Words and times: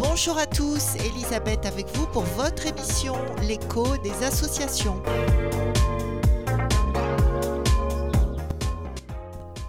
Bonjour 0.00 0.36
à 0.36 0.46
tous, 0.46 0.96
Elisabeth 0.96 1.64
avec 1.64 1.86
vous 1.94 2.06
pour 2.08 2.24
votre 2.24 2.66
émission 2.66 3.14
L'écho 3.42 3.96
des 3.98 4.24
associations. 4.24 5.00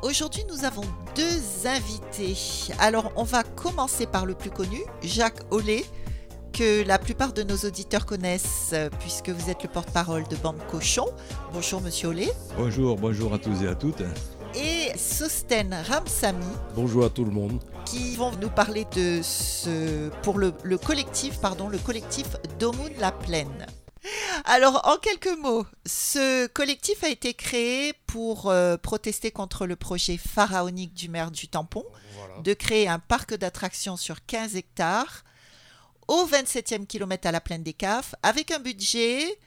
Aujourd'hui, 0.01 0.43
nous 0.49 0.65
avons 0.65 0.85
deux 1.15 1.67
invités. 1.67 2.35
Alors, 2.79 3.11
on 3.15 3.23
va 3.23 3.43
commencer 3.43 4.07
par 4.07 4.25
le 4.25 4.33
plus 4.33 4.49
connu, 4.49 4.79
Jacques 5.03 5.41
Ollet, 5.51 5.85
que 6.59 6.83
la 6.85 6.99
plupart 6.99 7.31
de 7.31 7.43
nos 7.43 7.55
auditeurs 7.55 8.05
connaissent 8.05 8.71
euh, 8.73 8.89
puisque 8.99 9.29
vous 9.29 9.49
êtes 9.49 9.63
le 9.63 9.69
porte-parole 9.69 10.27
de 10.27 10.35
Bande 10.35 10.59
Cochon. 10.69 11.05
Bonjour, 11.53 11.79
monsieur 11.79 12.09
Ollet. 12.09 12.29
Bonjour, 12.57 12.97
bonjour 12.97 13.33
à 13.33 13.37
tous 13.37 13.63
et 13.63 13.67
à 13.69 13.75
toutes. 13.75 14.01
Et 14.55 14.91
Sosten 14.97 15.73
Ramsamy. 15.87 16.43
Bonjour 16.75 17.05
à 17.05 17.09
tout 17.09 17.23
le 17.23 17.31
monde. 17.31 17.63
Qui 17.85 18.17
vont 18.17 18.33
nous 18.41 18.49
parler 18.49 18.85
de 18.93 19.21
ce, 19.23 20.09
pour 20.21 20.37
le, 20.37 20.51
le 20.63 20.77
collectif, 20.77 21.39
pardon, 21.39 21.69
le 21.69 21.77
collectif 21.77 22.35
Domoun 22.59 22.91
La 22.99 23.13
Plaine. 23.13 23.65
Alors, 24.43 24.81
en 24.85 24.97
quelques 24.97 25.37
mots, 25.39 25.65
ce 25.85 26.45
collectif 26.47 27.05
a 27.05 27.09
été 27.09 27.33
créé 27.35 27.93
pour 28.05 28.49
euh, 28.49 28.75
protester 28.75 29.31
contre 29.31 29.65
le 29.65 29.77
projet 29.77 30.17
pharaonique 30.17 30.93
du 30.93 31.07
maire 31.07 31.31
du 31.31 31.47
Tampon 31.47 31.85
Voilà. 32.17 32.41
de 32.41 32.53
créer 32.53 32.89
un 32.89 32.99
parc 32.99 33.33
d'attractions 33.35 33.95
sur 33.95 34.25
15 34.25 34.57
hectares 34.57 35.23
au 36.09 36.25
27e 36.25 36.87
kilomètre 36.87 37.27
à 37.27 37.31
la 37.31 37.39
plaine 37.39 37.61
des 37.61 37.73
CAF 37.73 38.15
avec 38.23 38.49
un 38.49 38.59
budget, 38.59 39.37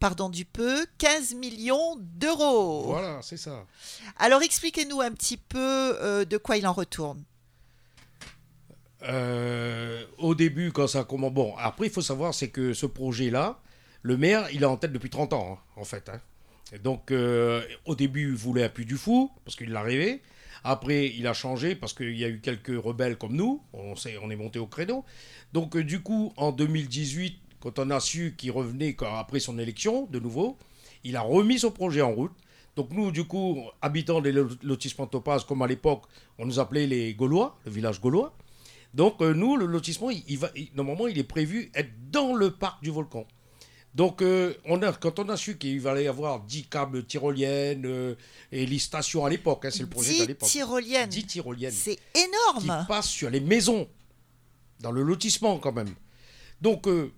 pardon 0.00 0.28
du 0.28 0.44
peu, 0.44 0.84
15 0.98 1.34
millions 1.34 1.96
d'euros. 2.00 2.82
Voilà, 2.86 3.20
c'est 3.22 3.36
ça. 3.36 3.64
Alors, 4.18 4.42
expliquez-nous 4.42 5.00
un 5.00 5.12
petit 5.12 5.36
peu 5.36 5.58
euh, 6.02 6.24
de 6.24 6.36
quoi 6.36 6.56
il 6.56 6.66
en 6.66 6.72
retourne. 6.72 7.22
Euh, 9.04 10.04
au 10.18 10.34
début, 10.34 10.72
quand 10.72 10.88
ça 10.88 11.04
commence. 11.04 11.32
Bon, 11.32 11.54
après, 11.56 11.86
il 11.86 11.92
faut 11.92 12.02
savoir, 12.02 12.34
c'est 12.34 12.48
que 12.48 12.74
ce 12.74 12.86
projet-là, 12.86 13.60
le 14.02 14.16
maire, 14.16 14.48
il 14.52 14.62
est 14.62 14.66
en 14.66 14.76
tête 14.76 14.92
depuis 14.92 15.10
30 15.10 15.32
ans, 15.32 15.52
hein, 15.52 15.58
en 15.76 15.84
fait. 15.84 16.08
hein. 16.08 16.20
Et 16.72 16.78
donc, 16.78 17.12
euh, 17.12 17.62
au 17.84 17.94
début, 17.94 18.30
il 18.30 18.34
voulait 18.34 18.64
un 18.64 18.68
puits 18.68 18.84
du 18.84 18.96
fou, 18.96 19.30
parce 19.44 19.56
qu'il 19.56 19.70
l'a 19.70 19.82
rêvé. 19.82 20.22
Après, 20.64 21.08
il 21.08 21.26
a 21.26 21.32
changé, 21.32 21.74
parce 21.74 21.92
qu'il 21.94 22.16
y 22.16 22.24
a 22.24 22.28
eu 22.28 22.40
quelques 22.40 22.72
rebelles 22.82 23.16
comme 23.16 23.34
nous. 23.34 23.62
On, 23.72 23.96
s'est- 23.96 24.18
on 24.22 24.30
est 24.30 24.36
monté 24.36 24.58
au 24.58 24.66
créneau. 24.66 25.04
Donc, 25.52 25.76
euh, 25.76 25.84
du 25.84 26.00
coup, 26.02 26.32
en 26.36 26.52
2018, 26.52 27.38
quand 27.60 27.78
on 27.78 27.90
a 27.90 28.00
su 28.00 28.34
qu'il 28.36 28.50
revenait 28.52 28.96
après 29.00 29.40
son 29.40 29.58
élection, 29.58 30.06
de 30.10 30.18
nouveau, 30.18 30.56
il 31.04 31.16
a 31.16 31.22
remis 31.22 31.58
son 31.58 31.70
projet 31.70 32.02
en 32.02 32.12
route. 32.12 32.32
Donc, 32.76 32.90
nous, 32.92 33.10
du 33.10 33.24
coup, 33.24 33.58
habitants 33.82 34.20
des 34.20 34.32
lo- 34.32 34.48
lotissements 34.62 35.06
Topaz, 35.06 35.44
comme 35.44 35.62
à 35.62 35.66
l'époque, 35.66 36.02
on 36.38 36.46
nous 36.46 36.58
appelait 36.60 36.86
les 36.86 37.14
Gaulois, 37.14 37.58
le 37.64 37.70
village 37.72 38.00
gaulois. 38.00 38.34
Donc 38.92 39.22
euh, 39.22 39.32
nous, 39.34 39.56
le 39.56 39.66
lotissement, 39.66 40.10
il, 40.10 40.36
va, 40.38 40.50
normalement, 40.74 41.06
il 41.06 41.16
est 41.16 41.22
prévu 41.22 41.70
être 41.76 41.90
dans 42.10 42.34
le 42.34 42.50
parc 42.50 42.82
du 42.82 42.90
volcan. 42.90 43.24
Donc 43.94 44.22
euh, 44.22 44.54
on 44.66 44.80
a, 44.82 44.92
quand 44.92 45.18
on 45.18 45.28
a 45.30 45.36
su 45.36 45.58
qu'il 45.58 45.84
allait 45.88 46.04
y 46.04 46.08
avoir 46.08 46.40
10 46.40 46.64
câbles 46.66 47.04
tyroliennes 47.04 47.84
euh, 47.86 48.14
et 48.52 48.64
les 48.64 48.78
stations 48.78 49.24
à 49.24 49.30
l'époque, 49.30 49.64
hein, 49.64 49.70
c'est 49.72 49.82
le 49.82 49.88
projet 49.88 50.12
10 50.12 50.22
à 50.22 50.26
l'époque. 50.26 50.48
tyroliennes. 50.48 51.08
10 51.08 51.26
tyroliennes 51.26 51.72
C'est 51.72 51.96
qui 51.96 52.20
énorme. 52.64 52.86
passent 52.86 53.08
sur 53.08 53.30
les 53.30 53.40
maisons, 53.40 53.88
dans 54.78 54.92
le 54.92 55.02
lotissement 55.02 55.58
quand 55.58 55.72
même. 55.72 55.92
Donc 56.62 56.86
euh, 56.86 57.12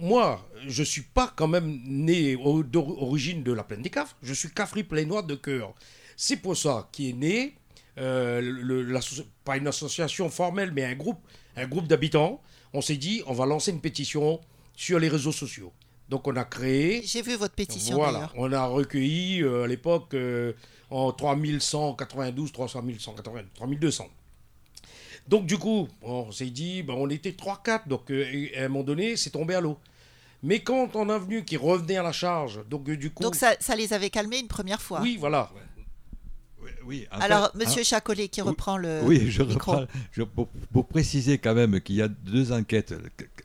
moi, 0.00 0.44
je 0.66 0.82
suis 0.82 1.02
pas 1.02 1.32
quand 1.36 1.46
même 1.46 1.80
né 1.84 2.34
au- 2.34 2.64
d'origine 2.64 3.44
de 3.44 3.52
la 3.52 3.62
plaine 3.62 3.82
des 3.82 3.90
Cafres, 3.90 4.16
je 4.22 4.34
suis 4.34 4.50
cafri 4.50 4.82
plainois 4.82 5.22
de 5.22 5.36
cœur. 5.36 5.74
C'est 6.16 6.36
pour 6.38 6.56
ça 6.56 6.88
qu'il 6.90 7.10
est 7.10 7.12
né, 7.12 7.54
le- 7.96 8.98
pas 9.44 9.56
une 9.58 9.68
association 9.68 10.28
formelle, 10.28 10.72
mais 10.72 10.84
un 10.84 10.94
groupe, 10.94 11.20
un 11.56 11.66
groupe 11.68 11.86
d'habitants. 11.86 12.42
On 12.72 12.80
s'est 12.80 12.96
dit, 12.96 13.22
on 13.26 13.32
va 13.32 13.46
lancer 13.46 13.70
une 13.70 13.80
pétition 13.80 14.40
sur 14.74 14.98
les 14.98 15.08
réseaux 15.08 15.32
sociaux. 15.32 15.72
Donc 16.08 16.28
on 16.28 16.36
a 16.36 16.44
créé 16.44 17.02
J'ai 17.04 17.22
vu 17.22 17.34
votre 17.34 17.54
pétition 17.54 17.96
voilà, 17.96 18.30
on 18.36 18.52
a 18.52 18.64
recueilli 18.66 19.42
euh, 19.42 19.64
à 19.64 19.66
l'époque 19.66 20.14
euh, 20.14 20.52
en 20.90 21.12
3192, 21.12 22.52
300 22.52 22.84
180, 22.98 23.40
3200. 23.54 24.08
Donc 25.28 25.46
du 25.46 25.58
coup, 25.58 25.88
on 26.02 26.30
s'est 26.30 26.46
dit, 26.46 26.82
ben, 26.82 26.94
on 26.94 27.08
était 27.10 27.30
3-4, 27.30 27.88
donc 27.88 28.10
euh, 28.10 28.48
à 28.56 28.64
un 28.64 28.68
moment 28.68 28.84
donné, 28.84 29.16
c'est 29.16 29.30
tombé 29.30 29.54
à 29.54 29.60
l'eau. 29.60 29.78
Mais 30.42 30.60
quand 30.60 30.94
on 30.94 31.08
a 31.08 31.18
venu 31.18 31.44
qui 31.44 31.56
revenait 31.56 31.96
à 31.96 32.02
la 32.02 32.12
charge, 32.12 32.60
donc 32.68 32.88
euh, 32.88 32.96
du 32.96 33.10
coup... 33.10 33.22
Donc 33.22 33.34
ça, 33.34 33.54
ça 33.58 33.74
les 33.74 33.92
avait 33.92 34.10
calmés 34.10 34.38
une 34.38 34.46
première 34.46 34.80
fois. 34.80 35.00
oui, 35.00 35.16
voilà. 35.18 35.50
Oui, 36.84 37.06
Alors, 37.10 37.52
fait- 37.52 37.58
Monsieur 37.64 37.82
Chacollet 37.84 38.28
qui 38.28 38.42
oui, 38.42 38.48
reprend 38.48 38.76
le 38.76 39.00
Oui, 39.04 39.30
je 39.30 39.42
micro. 39.42 39.72
reprends. 39.72 39.86
je- 40.12 40.22
pour, 40.22 40.48
pour 40.48 40.86
préciser 40.86 41.38
quand 41.38 41.54
même 41.54 41.80
qu'il 41.80 41.96
y 41.96 42.02
a 42.02 42.08
deux 42.08 42.52
enquêtes. 42.52 42.94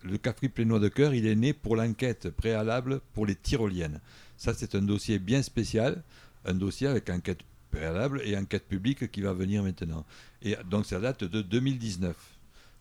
Le 0.03 0.17
Cafri 0.17 0.49
Plénois 0.49 0.79
de 0.79 0.87
Cœur, 0.89 1.13
il 1.13 1.25
est 1.27 1.35
né 1.35 1.53
pour 1.53 1.75
l'enquête 1.75 2.29
préalable 2.29 3.01
pour 3.13 3.25
les 3.25 3.35
tyroliennes. 3.35 3.99
Ça, 4.37 4.53
c'est 4.55 4.75
un 4.75 4.81
dossier 4.81 5.19
bien 5.19 5.41
spécial, 5.43 6.03
un 6.45 6.53
dossier 6.53 6.87
avec 6.87 7.09
enquête 7.09 7.39
préalable 7.69 8.21
et 8.25 8.35
enquête 8.37 8.67
publique 8.67 9.11
qui 9.11 9.21
va 9.21 9.33
venir 9.33 9.63
maintenant. 9.63 10.05
Et 10.41 10.55
donc, 10.69 10.85
ça 10.85 10.99
date 10.99 11.23
de 11.23 11.41
2019. 11.41 12.15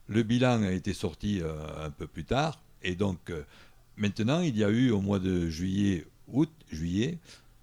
Le 0.09 0.23
bilan 0.23 0.63
a 0.63 0.73
été 0.73 0.93
sorti 0.95 1.41
euh, 1.43 1.53
un 1.87 1.91
peu 1.91 2.07
plus 2.07 2.25
tard. 2.25 2.61
Et 2.83 2.95
donc, 2.97 3.19
euh, 3.31 3.43
maintenant, 3.97 4.41
il 4.41 4.57
y 4.57 4.65
a 4.65 4.71
eu 4.71 4.91
au 4.91 5.01
mois 5.01 5.19
de 5.21 5.49
juillet, 5.49 6.07
août, 6.33 6.51
juillet, 6.73 7.19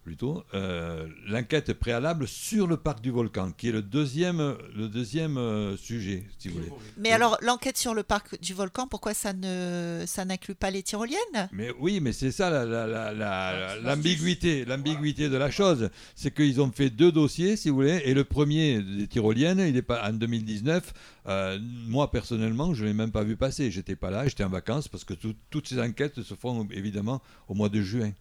plutôt, 0.08 0.46
euh, 0.54 1.06
l'enquête 1.28 1.74
préalable 1.74 2.30
sur 2.30 2.66
le 2.66 2.78
parc 2.78 3.02
du 3.02 3.12
volcan, 3.12 3.52
qui 3.52 3.68
est 3.68 3.72
le 3.74 3.82
deuxième, 3.82 4.56
le 4.74 4.88
deuxième 4.88 5.38
euh, 5.38 5.76
sujet, 5.76 6.24
si 6.40 6.48
vous 6.48 6.60
voulez. 6.60 6.72
Mais 6.98 7.12
alors, 7.12 7.38
l'enquête 7.42 7.78
sur 7.78 7.94
le 7.94 8.04
parc 8.04 8.40
du 8.42 8.54
volcan, 8.54 8.88
pourquoi 8.88 9.14
ça 9.14 9.34
ne 9.34 10.06
ça 10.08 10.24
n'inclut 10.24 10.56
pas 10.56 10.72
les 10.72 10.82
tyroliennes? 10.82 11.50
Mais 11.52 11.72
oui, 11.78 12.00
mais 12.00 12.14
c'est 12.14 12.32
ça 12.32 12.50
la- 12.50 12.64
la- 12.66 12.88
la- 12.88 13.12
la- 13.14 13.74
c'est 13.76 13.82
l'ambiguïté, 13.82 14.64
l'ambiguïté 14.64 15.28
de 15.28 15.36
la 15.36 15.52
chose, 15.52 15.90
c'est 16.16 16.34
qu'ils 16.34 16.62
ont 16.62 16.72
fait 16.72 16.90
deux 16.90 17.12
dossiers, 17.12 17.58
si 17.58 17.68
vous 17.70 17.76
voulez, 17.76 18.02
et 18.06 18.14
le 18.14 18.24
premier 18.24 18.82
des 18.82 19.08
tyroliennes, 19.10 19.60
il 19.60 19.76
est 19.76 19.82
pas 19.82 20.08
en 20.10 20.14
2019. 20.14 20.94
euh, 21.30 21.60
moi 21.86 22.10
personnellement, 22.10 22.74
je 22.74 22.86
l'ai 22.86 22.94
même 22.94 23.12
pas 23.12 23.24
vu 23.26 23.36
passer. 23.36 23.70
J'étais 23.70 23.98
pas 23.98 24.10
là, 24.10 24.26
j'étais 24.30 24.46
en 24.46 24.50
vacances 24.50 24.88
parce 24.88 25.04
que 25.04 25.14
tout- 25.14 25.36
toutes 25.50 25.68
ces 25.68 25.78
enquêtes 25.82 26.22
se 26.22 26.36
font 26.36 26.66
évidemment 26.72 27.22
au 27.50 27.54
mois 27.54 27.68
de 27.68 27.82
juin, 27.82 28.12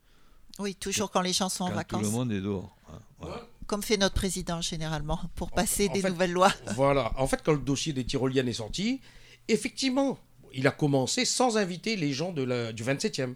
Oui, 0.59 0.75
toujours 0.75 1.11
quand 1.11 1.21
les 1.21 1.33
gens 1.33 1.49
sont 1.49 1.65
en 1.65 1.67
quand 1.69 1.73
tout 1.73 1.77
vacances. 1.77 2.03
le 2.03 2.11
monde 2.11 2.33
est 2.33 2.41
dehors. 2.41 2.75
hein, 2.93 2.99
voilà. 3.21 3.47
Comme 3.67 3.83
fait 3.83 3.97
notre 3.97 4.15
président 4.15 4.61
généralement, 4.61 5.19
pour 5.35 5.51
passer 5.51 5.89
en 5.89 5.93
des 5.93 6.01
fait- 6.01 6.09
nouvelles 6.11 6.33
lois. 6.33 6.53
Voilà. 6.77 7.13
En 7.17 7.27
fait, 7.27 7.41
quand 7.45 7.53
le 7.53 7.59
dossier 7.59 7.93
des 7.93 8.05
tyroliennes 8.05 8.49
est 8.49 8.53
sorti, 8.55 9.01
effectivement, 9.49 10.19
il 10.55 10.67
a 10.67 10.71
commencé 10.71 11.25
sans 11.25 11.57
inviter 11.59 11.97
les 11.97 12.13
gens 12.13 12.33
de 12.33 12.43
la, 12.43 12.73
du 12.73 12.85
27e. 12.85 13.35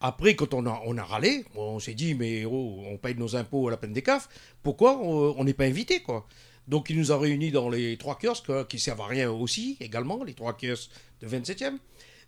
Après, 0.00 0.34
quand 0.34 0.54
on 0.54 0.64
a, 0.66 0.80
on 0.86 0.96
a 0.96 1.04
râlé, 1.04 1.44
on 1.54 1.78
s'est 1.78 1.92
dit, 1.94 2.14
mais 2.14 2.44
oh, 2.46 2.82
on 2.86 2.96
paye 2.96 3.14
nos 3.16 3.36
impôts 3.36 3.68
à 3.68 3.70
la 3.70 3.76
peine 3.76 3.92
des 3.92 4.02
CAF, 4.02 4.28
pourquoi 4.62 4.96
on 4.98 5.34
on 5.38 5.44
n'est 5.44 5.52
pas 5.54 5.64
invité, 5.64 6.00
quoi? 6.02 6.26
Donc, 6.68 6.88
il 6.88 6.96
nous 6.98 7.12
a 7.12 7.18
réunis 7.18 7.50
dans 7.50 7.68
les 7.68 7.98
trois 7.98 8.16
kiosques, 8.18 8.48
hein, 8.48 8.64
qui 8.68 8.78
servent 8.78 9.00
à 9.02 9.06
rien 9.06 9.30
aussi, 9.30 9.76
également, 9.80 10.22
les 10.24 10.34
trois 10.34 10.54
kiosques 10.56 10.90
de 11.20 11.28
27e. 11.28 11.76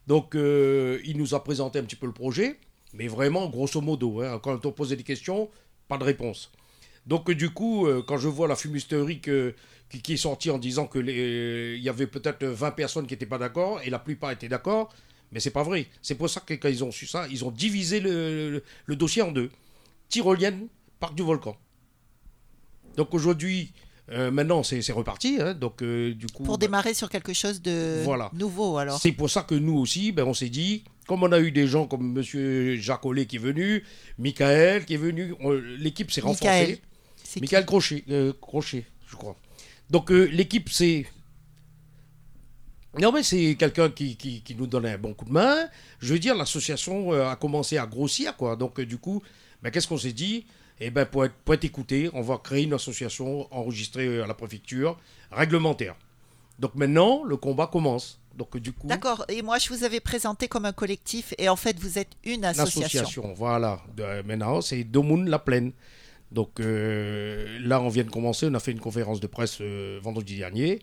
Donc, 0.06 0.34
euh, 0.34 1.00
il 1.04 1.16
nous 1.16 1.34
a 1.34 1.42
présenté 1.42 1.78
un 1.78 1.84
petit 1.84 1.96
peu 1.96 2.06
le 2.06 2.12
projet, 2.12 2.58
mais 2.92 3.08
vraiment, 3.08 3.48
grosso 3.48 3.80
modo, 3.80 4.20
hein, 4.20 4.38
quand 4.42 4.64
on 4.66 4.72
posait 4.72 4.96
des 4.96 5.02
questions, 5.04 5.48
pas 5.88 5.98
de 5.98 6.04
réponse. 6.04 6.50
Donc, 7.06 7.28
euh, 7.30 7.34
du 7.34 7.50
coup, 7.50 7.86
euh, 7.86 8.02
quand 8.06 8.18
je 8.18 8.28
vois 8.28 8.46
la 8.48 8.54
fumisterie 8.56 9.20
que- 9.20 9.54
qui, 9.90 10.00
qui 10.02 10.12
est 10.14 10.16
sortie 10.16 10.50
en 10.50 10.58
disant 10.58 10.86
que 10.86 10.98
les- 10.98 11.74
il 11.76 11.82
y 11.82 11.88
avait 11.88 12.06
peut-être 12.06 12.44
20 12.44 12.70
personnes 12.70 13.06
qui 13.06 13.14
n'étaient 13.14 13.26
pas 13.26 13.38
d'accord 13.38 13.80
et 13.82 13.90
la 13.90 13.98
plupart 13.98 14.30
étaient 14.30 14.48
d'accord, 14.48 14.92
mais 15.32 15.40
c'est 15.40 15.50
pas 15.50 15.62
vrai. 15.64 15.86
C'est 16.00 16.14
pour 16.14 16.30
ça 16.30 16.40
que 16.40 16.54
quand 16.54 16.68
ils 16.68 16.84
ont 16.84 16.92
su 16.92 17.06
ça, 17.06 17.26
ils 17.30 17.44
ont 17.44 17.50
divisé 17.50 18.00
le, 18.00 18.50
le- 18.52 18.62
le 18.86 18.96
dossier 18.96 19.22
en 19.22 19.32
deux. 19.32 19.50
Tyrolienne, 20.08 20.68
parc 21.00 21.14
du 21.14 21.22
volcan. 21.22 21.56
Donc 22.96 23.14
aujourd'hui, 23.14 23.72
euh, 24.10 24.30
maintenant 24.30 24.62
c'est 24.62 24.80
reparti. 24.92 25.38
hein, 25.40 25.54
donc 25.54 25.82
euh, 25.82 26.14
du 26.14 26.26
coup, 26.26 26.42
Pour 26.42 26.58
bah, 26.58 26.66
démarrer 26.66 26.94
sur 26.94 27.08
quelque 27.08 27.32
chose 27.32 27.60
de 27.62 28.02
Voilà. 28.04 28.30
nouveau 28.34 28.76
alors. 28.76 28.98
c'est 29.00 29.12
pour 29.12 29.30
ça 29.30 29.42
que 29.42 29.54
nous 29.54 29.78
aussi, 29.78 30.12
ben, 30.12 30.24
on 30.24 30.34
s'est 30.34 30.48
dit, 30.50 30.84
comme 31.06 31.22
on 31.22 31.32
a 31.32 31.40
eu 31.40 31.50
des 31.50 31.66
gens 31.66 31.86
comme 31.86 32.22
Jacques 32.22 33.04
Ollet 33.04 33.26
qui 33.26 33.36
est 33.36 33.38
venu, 33.40 33.84
Michael 34.18 34.84
qui 34.84 34.94
est 34.94 34.98
venu, 34.98 35.34
l'équipe 35.78 36.10
s'est 36.10 36.20
renforcée. 36.20 36.80
Michael. 37.40 37.64
Crochet, 37.66 38.04
euh, 38.10 38.32
Crochet, 38.40 38.84
je 39.06 39.16
crois. 39.16 39.36
Donc 39.90 40.10
euh, 40.10 40.24
l'équipe, 40.26 40.68
c'est... 40.70 41.06
Non 42.98 43.10
mais 43.10 43.22
c'est 43.22 43.56
quelqu'un 43.58 43.88
qui, 43.90 44.16
qui, 44.16 44.42
qui 44.42 44.54
nous 44.54 44.66
donne 44.66 44.86
un 44.86 44.98
bon 44.98 45.14
coup 45.14 45.24
de 45.24 45.32
main. 45.32 45.68
Je 45.98 46.12
veux 46.12 46.18
dire, 46.18 46.34
l'association 46.34 47.12
euh, 47.12 47.26
a 47.26 47.36
commencé 47.36 47.78
à 47.78 47.86
grossir, 47.86 48.36
quoi. 48.36 48.54
Donc 48.54 48.78
euh, 48.78 48.86
du 48.86 48.98
coup, 48.98 49.22
ben, 49.62 49.70
qu'est-ce 49.70 49.88
qu'on 49.88 49.98
s'est 49.98 50.12
dit? 50.12 50.44
Eh 50.78 50.90
ben, 50.90 51.06
pour 51.06 51.24
être, 51.24 51.34
pour 51.44 51.54
être 51.54 51.64
écouté, 51.64 52.10
on 52.12 52.20
va 52.20 52.38
créer 52.38 52.64
une 52.64 52.74
association 52.74 53.52
enregistrée 53.54 54.20
à 54.20 54.26
la 54.26 54.34
préfecture, 54.34 54.98
réglementaire. 55.30 55.96
Donc 56.58 56.74
maintenant, 56.74 57.24
le 57.24 57.36
combat 57.36 57.66
commence. 57.66 58.20
Donc 58.36 58.56
du 58.56 58.72
coup, 58.72 58.86
D'accord. 58.86 59.24
Et 59.28 59.42
moi, 59.42 59.58
je 59.58 59.68
vous 59.68 59.84
avais 59.84 60.00
présenté 60.00 60.48
comme 60.48 60.64
un 60.64 60.72
collectif, 60.72 61.34
et 61.38 61.48
en 61.48 61.56
fait, 61.56 61.78
vous 61.78 61.98
êtes 61.98 62.12
une 62.24 62.44
association. 62.44 62.80
l'association, 62.80 63.34
voilà. 63.34 63.82
De- 63.96 64.22
maintenant, 64.22 64.60
c'est 64.60 64.84
Domoun 64.84 65.28
La 65.28 65.38
Plaine. 65.38 65.72
Donc 66.30 66.60
euh, 66.60 67.58
là, 67.60 67.80
on 67.80 67.88
vient 67.88 68.04
de 68.04 68.10
commencer. 68.10 68.46
On 68.48 68.54
a 68.54 68.60
fait 68.60 68.72
une 68.72 68.80
conférence 68.80 69.20
de 69.20 69.26
presse 69.26 69.58
euh, 69.60 70.00
vendredi 70.02 70.38
dernier. 70.38 70.80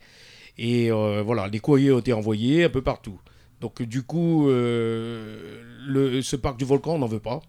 Et 0.58 0.92
euh, 0.92 1.24
voilà, 1.24 1.48
les 1.48 1.60
courriers 1.60 1.92
ont 1.92 2.00
été 2.00 2.14
envoyés 2.14 2.66
un 2.66 2.70
peu 2.70 2.84
partout. 2.84 3.20
Donc 3.60 3.82
du 3.82 4.04
coup, 4.04 4.48
le, 4.48 6.22
ce 6.22 6.36
parc 6.36 6.58
du 6.58 6.66
volcan, 6.66 6.96
on 6.96 7.00
n'en 7.00 7.08
veut 7.08 7.20
pas. 7.20 7.42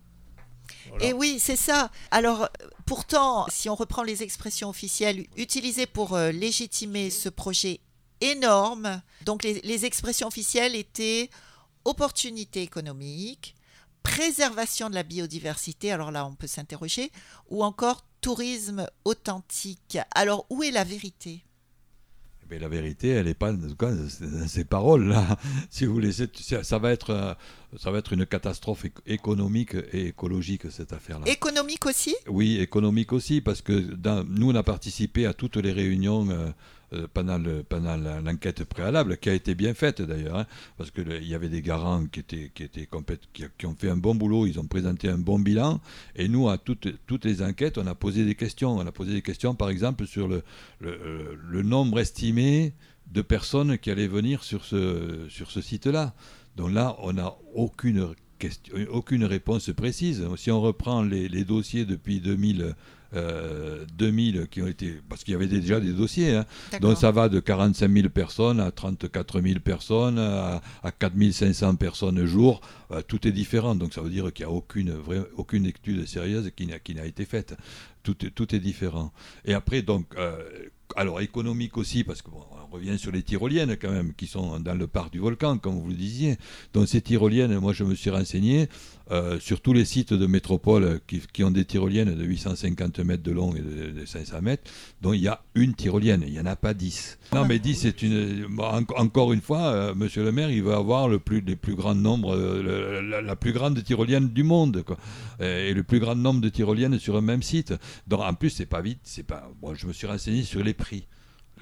Voilà. 0.89 1.05
Et 1.05 1.13
oui, 1.13 1.37
c'est 1.39 1.57
ça. 1.57 1.91
Alors, 2.11 2.49
pourtant, 2.85 3.47
si 3.49 3.69
on 3.69 3.77
reprend 3.77 4.03
les 4.03 4.23
expressions 4.25 4.69
officielles 4.71 5.27
utilisées 5.37 5.87
pour 5.87 6.17
légitimer 6.19 7.11
ce 7.11 7.29
projet 7.29 7.79
énorme, 8.21 9.01
donc 9.25 9.43
les, 9.45 9.61
les 9.63 9.85
expressions 9.85 10.29
officielles 10.29 10.75
étaient 10.77 11.31
opportunité 11.85 12.63
économique, 12.63 13.55
préservation 14.03 14.89
de 14.91 14.95
la 14.95 15.03
biodiversité, 15.03 15.93
alors 15.93 16.11
là 16.11 16.27
on 16.27 16.35
peut 16.35 16.47
s'interroger, 16.47 17.11
ou 17.49 17.65
encore 17.65 18.05
tourisme 18.21 18.87
authentique. 19.05 19.99
Alors, 20.15 20.45
où 20.51 20.63
est 20.63 20.71
la 20.71 20.85
vérité? 20.85 21.43
Mais 22.51 22.59
la 22.59 22.69
vérité, 22.69 23.09
elle 23.11 23.27
n'est 23.27 23.35
pas 23.35 23.53
dans 23.53 24.49
ces 24.49 24.65
paroles-là. 24.65 25.39
Si 25.71 25.87
vous 25.87 25.93
voulez, 25.95 26.11
c'est- 26.13 26.63
ça, 26.65 26.79
va 26.79 26.91
être, 26.91 27.11
euh, 27.11 27.33
ça 27.79 27.91
va 27.93 27.99
être 27.99 28.13
une 28.13 28.27
catastrophe 28.27 28.85
éco- 28.87 29.03
économique 29.07 29.75
et 29.93 30.09
écologique, 30.09 30.71
cette 30.71 30.93
affaire-là. 30.93 31.29
Économique 31.29 31.87
aussi? 31.87 32.15
Oui, 32.27 32.59
économique 32.59 33.13
aussi, 33.13 33.41
parce 33.41 33.63
que 33.63 33.73
dans- 33.73 34.25
nous, 34.25 34.51
on 34.51 34.55
a 34.57 34.65
participé 34.65 35.27
à 35.27 35.33
toutes 35.33 35.57
les 35.57 35.71
réunions 35.73 36.27
euh, 36.93 37.07
pendant 37.13 37.39
l'enquête 37.39 38.65
préalable, 38.65 39.17
qui 39.19 39.31
a 39.31 39.35
été 39.35 39.55
bien 39.55 39.75
faite 39.75 40.03
d'ailleurs, 40.03 40.37
hein, 40.37 40.47
parce 40.77 40.91
qu'il 40.91 41.25
y 41.25 41.37
avait 41.37 41.49
des 41.49 41.63
garants 41.63 42.07
qui, 42.07 42.19
étaient, 42.19 42.51
qui, 42.53 42.65
étaient 42.65 42.89
qui, 43.33 43.67
ont 43.67 43.77
fait 43.77 43.91
un 43.91 43.97
bon 43.97 44.17
boulot, 44.17 44.47
ils 44.47 44.59
ont 44.59 44.67
présenté 44.67 45.09
un 45.09 45.19
bon 45.19 45.39
bilan, 45.39 45.81
et 46.17 46.27
nous, 46.27 46.49
à 46.49 46.59
toutes, 46.59 46.89
toutes 47.07 47.25
les 47.25 47.43
enquêtes, 47.43 47.79
on 47.79 47.87
a 47.87 47.95
posé 47.95 48.25
des 48.25 48.35
questions. 48.35 48.77
On 48.77 48.87
a 48.87 48.93
posé 48.93 49.13
des 49.13 49.23
questions, 49.23 49.55
par 49.55 49.71
exemple, 49.71 50.05
sur 50.07 50.27
le, 50.27 50.43
le, 50.81 51.63
nombre 51.63 52.01
estimé 52.01 52.73
de 53.13 53.23
personnes 53.23 53.79
qui 53.79 53.91
allaient 53.91 54.09
venir 54.09 54.43
sur 54.43 54.65
ce, 54.65 55.29
sur 55.29 55.51
ce 55.51 55.61
site-là. 55.61 56.15
Donc 56.57 56.73
là, 56.73 56.97
on 57.03 57.13
n'a 57.13 57.35
aucune, 57.55 58.09
aucune 58.91 59.25
réponse 59.25 59.71
précise. 59.71 60.27
Si 60.37 60.51
on 60.51 60.61
reprend 60.61 61.03
les, 61.03 61.29
les 61.29 61.45
dossiers 61.45 61.85
depuis 61.85 62.21
2000, 62.21 62.75
euh, 63.15 63.85
2000 63.97 64.47
qui 64.51 64.63
ont 64.63 64.67
été... 64.67 65.01
Parce 65.09 65.25
qu'il 65.25 65.33
y 65.33 65.35
avait 65.35 65.47
déjà 65.47 65.81
des 65.81 65.93
dossiers. 65.93 66.37
hein. 66.37 66.47
Donc 66.81 66.97
ça 66.97 67.11
va 67.11 67.29
de 67.29 67.41
45 67.41 67.91
000 67.93 68.09
personnes 68.09 68.61
à 68.61 68.71
34 68.71 69.41
000 69.41 69.61
personnes, 69.61 70.19
à, 70.19 70.61
à 70.83 70.93
4 70.93 71.15
500 71.33 71.77
personnes 71.77 72.25
jour. 72.27 72.61
Euh, 72.93 73.03
tout 73.03 73.27
est 73.27 73.33
différent. 73.33 73.75
Donc 73.75 73.93
ça 73.95 74.01
veut 74.03 74.11
dire 74.11 74.33
qu'il 74.33 74.47
n'y 74.47 74.53
a 74.53 74.55
aucune, 74.55 74.93
vraie- 74.93 75.27
aucune 75.37 75.67
étude 75.67 76.07
sérieuse 76.07 76.51
qui 76.57 76.67
n'a, 76.67 77.05
été 77.07 77.25
faite. 77.25 77.57
Tout, 78.03 78.25
est- 78.25 78.31
tout 78.31 78.55
est 78.55 78.61
différent. 78.61 79.13
Et 79.45 79.55
après, 79.55 79.83
donc, 79.83 80.07
euh, 80.17 80.37
alors 80.97 81.21
économique 81.21 81.77
aussi, 81.77 82.05
parce 82.05 82.23
qu'on 82.23 82.41
revient 82.71 82.99
sur 82.99 83.13
les 83.13 83.23
tyroliennes 83.23 83.77
quand 83.77 83.91
même, 83.91 84.15
qui 84.15 84.27
sont 84.27 84.61
dans 84.61 84.75
le 84.75 84.87
parc 84.87 85.13
du 85.13 85.19
volcan, 85.19 85.59
comme 85.59 85.79
vous 85.79 85.89
le 85.89 85.95
disiez. 85.95 86.37
Donc 86.73 86.89
ces 86.89 87.01
tyroliennes, 87.01 87.59
moi 87.59 87.73
je 87.73 87.85
me 87.85 87.95
suis 87.95 88.11
renseigné 88.11 88.69
euh, 89.11 89.41
sur 89.41 89.61
tous 89.61 89.73
les 89.73 89.85
sites 89.85 90.13
de 90.13 90.27
métropole 90.27 91.01
qui, 91.07 91.43
ont 91.43 91.51
des 91.51 91.65
tyroliennes 91.65 92.15
de 92.15 92.25
850 92.25 93.01
mètres 93.01 93.25
de 93.25 93.33
long 93.33 93.53
et 93.57 93.61
de, 93.61 93.91
de 93.91 94.05
500 94.05 94.41
mètres, 94.41 94.71
dont 95.01 95.13
il 95.13 95.21
y 95.21 95.27
a 95.27 95.43
une 95.57 95.75
tyrolienne, 95.75 96.23
il 96.25 96.33
n'y 96.33 96.39
en 96.39 96.47
a 96.47 96.55
pas 96.55 96.75
10. 96.75 97.19
Non 97.33 97.45
mais 97.45 97.59
10, 97.59 97.75
c'est 97.75 98.03
une... 98.03 98.47
encore 98.97 99.33
une 99.33 99.41
fois, 99.41 99.63
euh, 99.63 99.95
monsieur 99.97 100.23
le 100.23 100.31
maire, 100.31 100.51
il 100.51 100.63
veut 100.63 100.75
avoir 100.75 101.09
le 101.09 101.19
plus, 101.19 101.41
les 101.41 101.57
plus 101.57 101.75
grands 101.75 101.97
nombres, 101.97 102.37
euh, 102.37 103.23
la, 103.23 103.37
plus 103.37 103.53
grande 103.53 103.83
tyrolienne 103.83 104.29
du 104.29 104.45
monde, 104.45 104.85
et 105.41 105.75
le 105.75 105.83
plus 105.83 105.99
grand 105.99 106.15
nombre 106.15 106.41
de 106.41 106.49
tyroliennes 106.49 106.99
sur 106.99 107.17
un 107.17 107.21
même 107.21 107.43
site. 107.43 107.75
Donc 108.07 108.21
en 108.21 108.35
plus, 108.35 108.51
c'est 108.51 108.67
pas 108.67 108.81
vite, 108.81 109.01
c'est 109.03 109.27
pas... 109.27 109.51
Bon, 109.61 109.75
je 109.75 109.89
me 109.89 109.93
suis 109.93 110.07
renseigné 110.07 110.45
sur 110.45 110.63
les 110.63 110.75
prix 110.75 111.07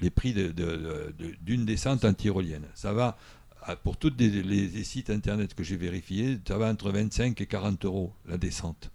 les 0.01 0.09
prix 0.09 0.33
d'une 1.41 1.65
descente 1.65 2.05
en 2.05 2.13
tyrolienne. 2.13 2.65
Ça 2.73 2.93
va, 2.93 3.17
pour 3.83 3.97
tous 3.97 4.13
les, 4.17 4.83
sites 4.83 5.09
internet 5.09 5.53
que 5.53 5.63
j'ai 5.63 5.77
vérifiés, 5.77 6.39
ça 6.47 6.57
va 6.57 6.69
entre 6.69 6.91
25 6.91 7.39
et 7.39 7.45
40 7.45 7.85
euros 7.85 8.13
la 8.27 8.37
descente. 8.37 8.91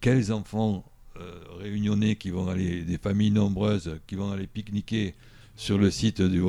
Quels 0.00 0.32
enfants 0.32 0.84
euh, 1.18 1.40
réunionnais 1.58 2.16
qui 2.16 2.30
vont 2.30 2.48
aller, 2.48 2.82
des 2.82 2.98
familles 2.98 3.32
nombreuses 3.32 3.98
qui 4.06 4.14
vont 4.14 4.32
aller 4.32 4.46
pique-niquer 4.46 5.14
sur 5.56 5.76
le 5.76 5.90
site 5.90 6.22
du, 6.22 6.40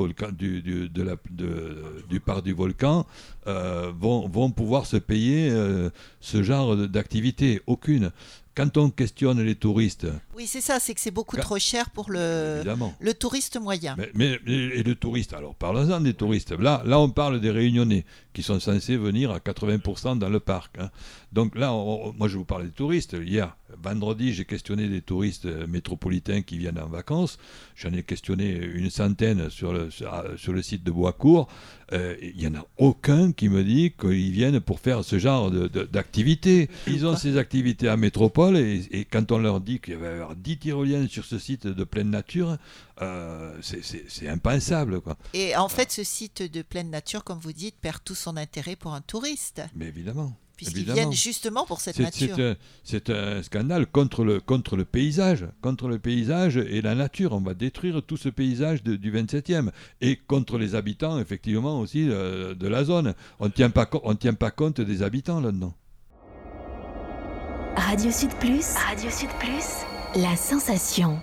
parc 2.24 2.42
du 2.42 2.52
volcan 2.54 3.06
euh, 3.46 3.92
vont, 3.98 4.50
pouvoir 4.50 4.86
se 4.86 4.96
payer 4.96 5.50
euh, 5.50 5.90
ce 6.20 6.42
genre 6.42 6.76
d'activité? 6.88 7.60
Aucune. 7.66 8.10
Quand 8.54 8.76
on 8.76 8.90
questionne 8.90 9.40
les 9.40 9.54
touristes, 9.54 10.06
Oui, 10.36 10.46
c'est 10.46 10.60
ça, 10.60 10.78
c'est 10.78 10.92
que 10.92 11.00
c'est 11.00 11.10
beaucoup 11.10 11.36
trop 11.38 11.58
cher 11.58 11.88
pour 11.88 12.10
le, 12.10 12.56
évidemment, 12.56 12.94
le 13.00 13.14
touriste 13.14 13.58
moyen. 13.58 13.96
mais, 13.96 14.10
mais- 14.14 14.38
et 14.46 14.82
le 14.82 14.94
touriste, 14.94 15.32
alors 15.32 15.54
parlons-en 15.54 16.00
des 16.00 16.12
touristes. 16.12 16.52
Là, 16.52 16.82
là, 16.84 16.98
on 17.00 17.08
parle 17.08 17.40
des 17.40 17.50
Réunionnais 17.50 18.04
qui 18.34 18.42
sont 18.42 18.60
censés 18.60 18.96
venir 18.98 19.30
à 19.30 19.40
80% 19.40 20.16
dans 20.16 20.28
le 20.28 20.38
parc. 20.40 20.76
hein. 20.78 20.90
Donc 21.32 21.54
là, 21.56 21.72
on- 21.72 22.12
moi 22.12 22.28
je 22.28 22.36
vous 22.36 22.44
parle 22.44 22.64
des 22.64 22.70
touristes. 22.72 23.16
Hier, 23.20 23.56
vendredi, 23.82 24.34
j'ai 24.34 24.44
questionné 24.44 24.88
des 24.88 25.00
touristes 25.00 25.46
euh, 25.46 25.66
métropolitains 25.66 26.42
qui 26.42 26.58
viennent 26.58 26.78
en 26.78 26.88
vacances. 26.88 27.38
J'en 27.74 27.92
ai 27.92 28.02
questionné 28.02 28.52
une 28.56 28.90
centaine 28.90 29.48
sur 29.50 29.72
le, 29.72 29.90
sur, 29.90 30.12
ah, 30.12 30.24
le 30.46 30.62
site 30.62 30.84
de 30.84 30.90
Boiscourt. 30.90 31.48
Euh, 31.92 32.16
Il 32.22 32.36
n'y 32.36 32.46
en 32.46 32.54
a 32.60 32.66
aucun 32.78 33.32
qui 33.32 33.48
me 33.48 33.64
dit 33.64 33.92
qu'ils 33.98 34.32
viennent 34.32 34.60
pour 34.60 34.80
faire 34.80 35.04
ce 35.04 35.18
genre 35.18 35.50
d'activité. 35.50 36.68
Ils 36.86 37.06
ont 37.06 37.16
ces 37.16 37.36
activités 37.36 37.88
à 37.88 37.96
métropole 37.96 38.56
et, 38.56 38.86
et 38.90 39.04
quand 39.04 39.32
on 39.32 39.38
leur 39.38 39.60
dit 39.60 39.78
qu'il 39.80 39.96
va 39.96 40.06
y 40.08 40.12
avoir 40.14 40.36
10 40.36 40.58
tyroliennes 40.58 41.08
sur 41.08 41.24
ce 41.24 41.38
site 41.38 41.66
de 41.66 41.84
pleine 41.84 42.10
nature, 42.10 42.56
euh, 43.00 43.54
c'est- 43.62 44.28
impensable. 44.28 45.00
Quoi. 45.00 45.16
Et 45.34 45.56
en 45.56 45.68
fait, 45.68 45.90
ce 45.90 46.04
site 46.04 46.42
de 46.42 46.62
pleine 46.62 46.90
nature, 46.90 47.24
comme 47.24 47.38
vous 47.40 47.52
dites, 47.52 47.74
perd 47.80 47.98
tout 48.04 48.14
son 48.14 48.36
intérêt 48.36 48.76
pour 48.76 48.94
un 48.94 49.00
touriste, 49.00 49.62
Mais 49.74 49.86
évidemment. 49.88 50.36
Puisqu'ils 50.62 50.92
viennent 50.92 51.12
justement 51.12 51.66
pour 51.66 51.80
cette 51.80 51.96
C'est 51.96 52.02
nature. 52.02 52.56
c'est 52.84 53.10
un, 53.10 53.42
scandale 53.42 53.86
contre 53.86 54.24
le, 54.24 54.40
contre 54.40 54.76
le 54.76 54.84
paysage, 54.84 55.46
contre 55.60 55.88
le 55.88 55.98
paysage 55.98 56.56
et 56.56 56.80
la 56.82 56.94
nature. 56.94 57.32
On 57.32 57.40
va 57.40 57.54
détruire 57.54 58.02
tout 58.06 58.16
ce 58.16 58.28
paysage 58.28 58.82
de- 58.82 58.96
du 58.96 59.12
27e 59.12 59.70
et 60.00 60.16
contre 60.16 60.58
les 60.58 60.74
habitants, 60.74 61.18
effectivement, 61.18 61.80
aussi 61.80 62.08
euh, 62.08 62.54
de 62.54 62.68
la 62.68 62.84
zone. 62.84 63.14
On 63.40 63.46
ne 63.46 63.50
tient 63.50 63.70
pas 63.70 63.86
co- 63.86 64.00
on 64.04 64.14
tient 64.14 64.34
pas 64.34 64.50
compte 64.50 64.80
des 64.80 65.02
habitants 65.02 65.40
là-dedans. 65.40 65.74
Radio 67.76 68.10
Sud 68.10 68.30
Plus. 68.40 68.74
Radio 68.74 69.10
Sud 69.10 69.30
Plus. 69.40 70.20
La 70.22 70.36
sensation. 70.36 71.18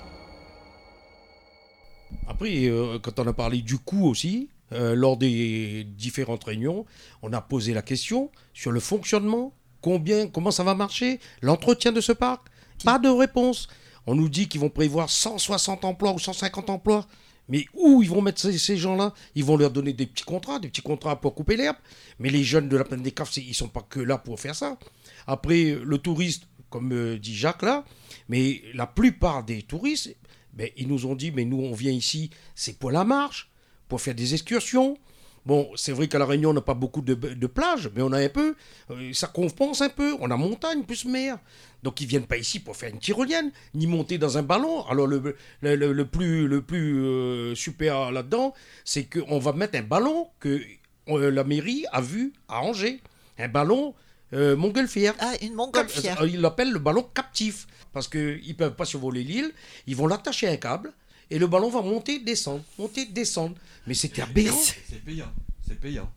Après, 2.27 2.65
euh, 2.67 2.97
quand 2.99 3.19
on 3.19 3.27
a 3.27 3.33
parlé 3.33 3.61
du 3.61 3.77
coût 3.77 4.07
aussi, 4.07 4.49
euh, 4.73 4.95
lors 4.95 5.17
des 5.17 5.83
différentes 5.83 6.43
réunions, 6.43 6.85
on 7.21 7.33
a 7.33 7.41
posé 7.41 7.73
la 7.73 7.81
question 7.81 8.31
sur 8.53 8.71
le 8.71 8.79
fonctionnement, 8.79 9.53
combien, 9.81 10.27
comment 10.27 10.51
ça 10.51 10.63
va 10.63 10.75
marcher, 10.75 11.19
l'entretien 11.41 11.91
de 11.91 12.01
ce 12.01 12.11
parc. 12.11 12.47
Pas 12.83 12.99
de 12.99 13.09
réponse. 13.09 13.67
On 14.05 14.15
nous 14.15 14.29
dit 14.29 14.47
qu'ils 14.47 14.61
vont 14.61 14.69
prévoir 14.69 15.09
160 15.09 15.85
emplois 15.85 16.13
ou 16.13 16.19
150 16.19 16.69
emplois. 16.69 17.05
Mais 17.49 17.65
où 17.73 18.03
ils 18.03 18.09
vont 18.09 18.21
mettre 18.21 18.39
ces, 18.39 18.57
ces 18.59 18.77
gens-là? 18.77 19.13
Ils 19.33 19.43
vont 19.43 19.57
leur 19.57 19.71
donner 19.71 19.91
des 19.91 20.05
petits 20.05 20.23
contrats, 20.23 20.59
des 20.59 20.67
petits 20.67 20.83
contrats 20.83 21.19
pour 21.19 21.33
couper 21.33 21.57
l'herbe. 21.57 21.77
Mais 22.19 22.29
les 22.29 22.43
jeunes 22.43 22.69
de 22.69 22.77
la 22.77 22.83
plaine 22.83 23.01
des 23.01 23.11
Caves, 23.11 23.31
ils 23.37 23.55
sont 23.55 23.67
pas 23.67 23.81
que 23.81 23.99
là 23.99 24.19
pour 24.19 24.39
faire 24.39 24.55
ça. 24.55 24.77
Après, 25.25 25.75
le 25.83 25.97
touriste, 25.97 26.43
comme 26.69 26.93
euh, 26.93 27.17
dit 27.17 27.35
Jacques 27.35 27.63
là, 27.63 27.85
mais 28.29 28.61
la 28.75 28.85
plupart 28.85 29.43
des 29.43 29.63
touristes, 29.63 30.15
ben, 30.53 30.69
ils 30.77 30.87
nous 30.87 31.05
ont 31.05 31.15
dit, 31.15 31.31
mais 31.31 31.45
nous, 31.45 31.57
on 31.57 31.73
vient 31.73 31.91
ici, 31.91 32.29
c'est 32.55 32.77
pour 32.77 32.91
la 32.91 33.03
marche, 33.03 33.48
pour 33.89 33.99
faire 33.99 34.15
des 34.15 34.33
excursions. 34.33 34.97
Bon, 35.45 35.69
c'est 35.75 35.93
vrai 35.93 36.07
qu'à 36.07 36.19
La 36.19 36.25
Réunion, 36.25 36.49
on 36.51 36.53
n'a 36.53 36.61
pas 36.61 36.73
beaucoup 36.73 37.01
de, 37.01 37.13
de 37.15 37.47
plages, 37.47 37.89
mais 37.95 38.01
on 38.01 38.11
a 38.11 38.19
un 38.19 38.29
peu. 38.29 38.55
euh, 38.91 39.13
ça 39.13 39.27
compense 39.27 39.81
un 39.81 39.89
peu. 39.89 40.15
On 40.19 40.29
a 40.31 40.37
montagne 40.37 40.83
plus 40.83 41.05
mer. 41.05 41.39
Donc, 41.81 42.01
ils 42.01 42.07
viennent 42.07 42.25
pas 42.27 42.37
ici 42.37 42.59
pour 42.59 42.75
faire 42.75 42.89
une 42.91 42.99
tyrolienne, 42.99 43.51
ni 43.73 43.87
monter 43.87 44.17
dans 44.17 44.37
un 44.37 44.43
ballon. 44.43 44.85
Alors, 44.87 45.07
le, 45.07 45.35
le, 45.61 45.75
le- 45.75 45.93
le 45.93 46.05
plus, 46.05 46.45
le 46.47 46.61
plus 46.61 46.99
euh, 47.03 47.55
super 47.55 48.11
là-dedans, 48.11 48.53
c'est 48.83 49.05
qu'on 49.05 49.39
va 49.39 49.53
mettre 49.53 49.77
un 49.79 49.81
ballon 49.83 50.27
que 50.41 50.61
euh, 51.07 51.31
la 51.31 51.43
mairie 51.45 51.85
a 51.93 52.01
vu 52.01 52.33
à 52.49 52.61
Angers. 52.61 52.99
Un 53.39 53.47
ballon 53.47 53.95
euh, 54.33 54.57
montgolfière. 54.57 55.15
Ah, 55.19 55.33
une 55.41 55.53
montgolfière. 55.55 56.23
Ils 56.27 56.41
l'appellent 56.41 56.73
le 56.73 56.79
ballon 56.79 57.03
captif. 57.15 57.65
Parce 57.93 58.09
qu'ils 58.09 58.45
ne 58.45 58.53
peuvent 58.53 58.75
pas 58.75 58.85
survoler 58.85 59.23
l'île. 59.23 59.51
Ils 59.87 59.95
vont 59.95 60.05
l'attacher 60.05 60.47
à 60.49 60.51
un 60.51 60.57
câble. 60.57 60.91
Et 61.31 61.37
le 61.39 61.47
ballon 61.47 61.69
va 61.69 61.81
monter, 61.81 62.19
descendre, 62.19 62.63
monter, 62.77 63.05
descendre. 63.05 63.55
Mais 63.85 63.93
c'était 63.93 64.21
aberrant. 64.23 64.57
C'est 64.89 65.03
payant. 65.03 65.31
C'est 65.67 65.79
payant. 65.79 66.09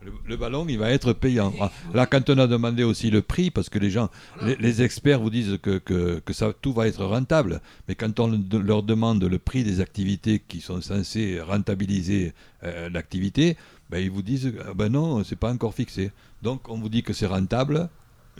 Le, 0.00 0.12
le 0.26 0.36
ballon, 0.36 0.64
il 0.68 0.78
va 0.78 0.90
être 0.92 1.12
payant. 1.12 1.52
Ah, 1.60 1.72
Là, 1.92 2.06
quand 2.06 2.30
on 2.30 2.38
a 2.38 2.46
demandé 2.46 2.84
aussi 2.84 3.10
le 3.10 3.20
prix, 3.20 3.50
parce 3.50 3.68
que 3.68 3.80
les 3.80 3.90
gens, 3.90 4.10
les, 4.42 4.54
les 4.56 4.80
experts 4.82 5.20
vous 5.20 5.28
disent 5.28 5.58
que, 5.60 5.78
que, 5.78 6.20
que 6.20 6.32
ça, 6.32 6.52
tout 6.52 6.72
va 6.72 6.86
être 6.86 7.04
rentable, 7.04 7.60
mais 7.88 7.96
quand 7.96 8.20
on 8.20 8.40
leur 8.52 8.84
demande 8.84 9.24
le 9.24 9.38
prix 9.40 9.64
des 9.64 9.80
activités 9.80 10.38
qui 10.46 10.60
sont 10.60 10.80
censées 10.80 11.40
rentabiliser 11.40 12.32
euh, 12.62 12.88
l'activité, 12.90 13.56
ben, 13.90 13.98
ils 13.98 14.10
vous 14.10 14.22
disent 14.22 14.52
ah 14.68 14.72
ben 14.74 14.88
non, 14.88 15.24
c'est 15.24 15.36
pas 15.36 15.52
encore 15.52 15.74
fixé. 15.74 16.12
Donc 16.42 16.68
on 16.68 16.78
vous 16.78 16.88
dit 16.88 17.02
que 17.02 17.12
c'est 17.12 17.26
rentable. 17.26 17.90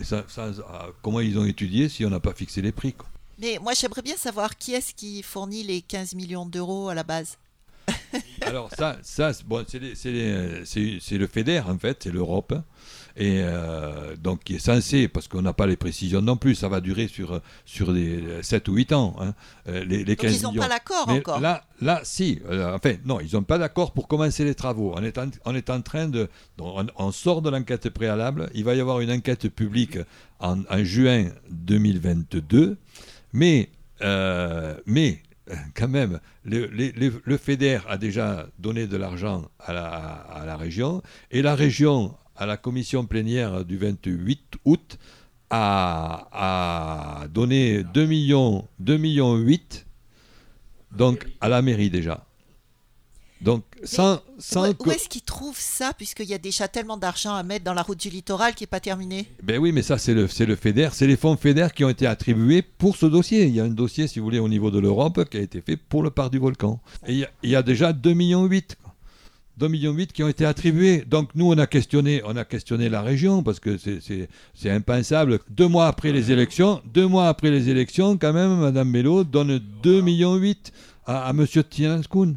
Et 0.00 0.04
ça, 0.04 0.24
ça, 0.28 0.52
ah, 0.70 0.86
comment 1.02 1.20
ils 1.20 1.38
ont 1.40 1.44
étudié 1.44 1.88
si 1.88 2.04
on 2.06 2.10
n'a 2.10 2.20
pas 2.20 2.34
fixé 2.34 2.62
les 2.62 2.70
prix 2.72 2.92
quoi. 2.92 3.08
Mais 3.38 3.58
moi, 3.62 3.72
j'aimerais 3.72 4.02
bien 4.02 4.16
savoir 4.16 4.56
qui 4.58 4.74
est-ce 4.74 4.94
qui 4.94 5.22
fournit 5.22 5.62
les 5.62 5.80
15 5.80 6.14
millions 6.14 6.46
d'euros 6.46 6.88
à 6.88 6.94
la 6.94 7.04
base? 7.04 7.38
Alors 8.42 8.70
ça, 8.76 8.98
ça 9.02 9.32
bon, 9.46 9.64
c'est 9.66 9.78
le 9.78 11.26
FEDER 11.26 11.62
en 11.66 11.78
fait, 11.78 12.00
c'est 12.02 12.10
l'Europe. 12.10 12.54
Et 13.16 13.40
euh, 13.42 14.14
donc 14.16 14.44
qui 14.44 14.54
est 14.54 14.58
censé, 14.60 15.08
parce 15.08 15.26
qu'on 15.26 15.42
n'a 15.42 15.52
pas 15.52 15.66
les 15.66 15.76
précisions 15.76 16.22
non 16.22 16.36
plus, 16.36 16.54
ça 16.54 16.68
va 16.68 16.80
durer 16.80 17.08
sur, 17.08 17.40
sur 17.64 17.90
les 17.90 18.42
7 18.42 18.68
ou 18.68 18.74
8 18.74 18.92
ans. 18.92 19.16
Hein, 19.18 19.34
euh, 19.68 19.84
les, 19.84 20.04
les 20.04 20.14
15 20.16 20.40
donc 20.40 20.52
ils 20.52 20.56
n'ont 20.56 20.62
pas 20.62 20.68
l'accord 20.68 21.08
encore? 21.08 21.40
là, 21.40 21.64
là, 21.80 22.00
si. 22.04 22.40
Euh, 22.48 22.76
enfin, 22.76 22.94
non, 23.04 23.18
ils 23.18 23.34
n'ont 23.34 23.42
pas 23.42 23.58
d'accord 23.58 23.92
pour 23.92 24.06
commencer 24.06 24.44
les 24.44 24.54
travaux. 24.54 24.92
On 24.96 25.02
est 25.02 25.18
en, 25.18 25.28
on 25.44 25.54
est 25.56 25.68
en 25.68 25.80
train 25.82 26.06
de... 26.06 26.28
On, 26.60 27.10
sort 27.10 27.42
de 27.42 27.50
l'enquête 27.50 27.90
préalable. 27.90 28.50
Il 28.54 28.62
va 28.64 28.74
y 28.76 28.80
avoir 28.80 29.00
une 29.00 29.10
enquête 29.10 29.48
publique 29.48 29.98
en, 30.38 30.60
en 30.70 30.84
juin 30.84 31.28
2022. 31.50 32.76
Mais, 33.32 33.70
mais 34.00 35.22
quand 35.74 35.88
même, 35.88 36.20
le, 36.44 37.36
FEDER 37.36 37.80
a 37.88 37.96
déjà 37.96 38.46
donné 38.58 38.86
de 38.86 38.96
l'argent 38.96 39.48
à 39.58 39.72
la, 39.72 39.86
à 39.86 40.46
la, 40.46 40.56
région, 40.56 41.02
et 41.30 41.42
la 41.42 41.54
région, 41.54 42.14
à 42.36 42.46
la 42.46 42.56
commission 42.56 43.06
plénière 43.06 43.64
du 43.64 43.78
28 43.78 44.56
août, 44.64 44.98
a, 45.50 46.28
a 47.22 47.28
donné 47.28 47.82
2 47.82 48.06
millions, 48.06 48.68
2 48.80 48.96
millions 48.98 49.36
8, 49.36 49.86
donc 50.92 51.26
à 51.40 51.48
la 51.48 51.62
mairie 51.62 51.90
déjà. 51.90 52.27
Donc, 53.40 53.62
sans, 53.84 54.20
sans 54.38 54.68
où, 54.68 54.90
est-ce 54.90 55.08
qu'ils 55.08 55.22
trouvent 55.22 55.58
ça, 55.58 55.92
puisqu'il 55.96 56.26
y 56.26 56.34
a 56.34 56.38
déjà 56.38 56.66
tellement 56.66 56.96
d'argent 56.96 57.34
à 57.34 57.42
mettre 57.44 57.64
dans 57.64 57.74
la 57.74 57.82
route 57.82 58.00
du 58.00 58.10
littoral 58.10 58.54
qui 58.54 58.64
n'est 58.64 58.68
pas 58.68 58.80
terminée? 58.80 59.26
Ben 59.42 59.58
oui, 59.58 59.70
mais 59.70 59.82
ça, 59.82 59.96
c'est 59.96 60.14
le, 60.14 60.22
le 60.22 60.56
FEDER. 60.56 60.88
C'est 60.92 61.06
les 61.06 61.16
fonds 61.16 61.36
FEDER 61.36 61.68
qui 61.74 61.84
ont 61.84 61.88
été 61.88 62.06
attribués 62.06 62.62
pour 62.62 62.96
ce 62.96 63.06
dossier. 63.06 63.44
Il 63.44 63.54
y 63.54 63.60
a 63.60 63.64
un 63.64 63.68
dossier, 63.68 64.08
si 64.08 64.18
vous 64.18 64.24
voulez, 64.24 64.40
au 64.40 64.48
niveau 64.48 64.70
de 64.70 64.80
l'Europe 64.80 65.28
qui 65.30 65.36
a 65.36 65.40
été 65.40 65.60
fait 65.60 65.76
pour 65.76 66.02
le 66.02 66.10
parc 66.10 66.32
du 66.32 66.38
volcan. 66.38 66.80
Et 67.06 67.12
il 67.12 67.18
y 67.18 67.24
a, 67.24 67.30
il 67.44 67.50
y 67.50 67.56
a 67.56 67.62
déjà 67.62 67.92
2,8 67.92 68.14
millions. 68.14 68.48
2 69.58 69.68
millions 69.68 69.96
qui 70.12 70.22
ont 70.22 70.28
été 70.28 70.44
attribués. 70.44 71.04
Donc 71.06 71.30
nous, 71.34 71.50
on 71.50 71.58
a 71.58 71.66
questionné, 71.66 72.22
on 72.24 72.36
a 72.36 72.44
questionné 72.44 72.88
la 72.88 73.02
région 73.02 73.42
parce 73.42 73.60
que 73.60 73.76
c'est 73.78 74.70
impensable. 74.70 75.40
Deux 75.50 75.66
mois 75.68 75.88
après 75.88 76.12
les 76.12 76.30
élections, 76.30 76.80
deux 76.92 77.06
mois 77.06 77.28
après 77.28 77.50
les 77.50 77.68
élections, 77.68 78.16
quand 78.16 78.32
même, 78.32 78.60
Madame 78.60 78.88
Mello 78.88 79.24
donne 79.24 79.60
2 79.82 80.00
millions 80.00 80.40
à, 81.06 81.28
à 81.28 81.32
Monsieur 81.32 81.64
Tiananskoun 81.64 82.36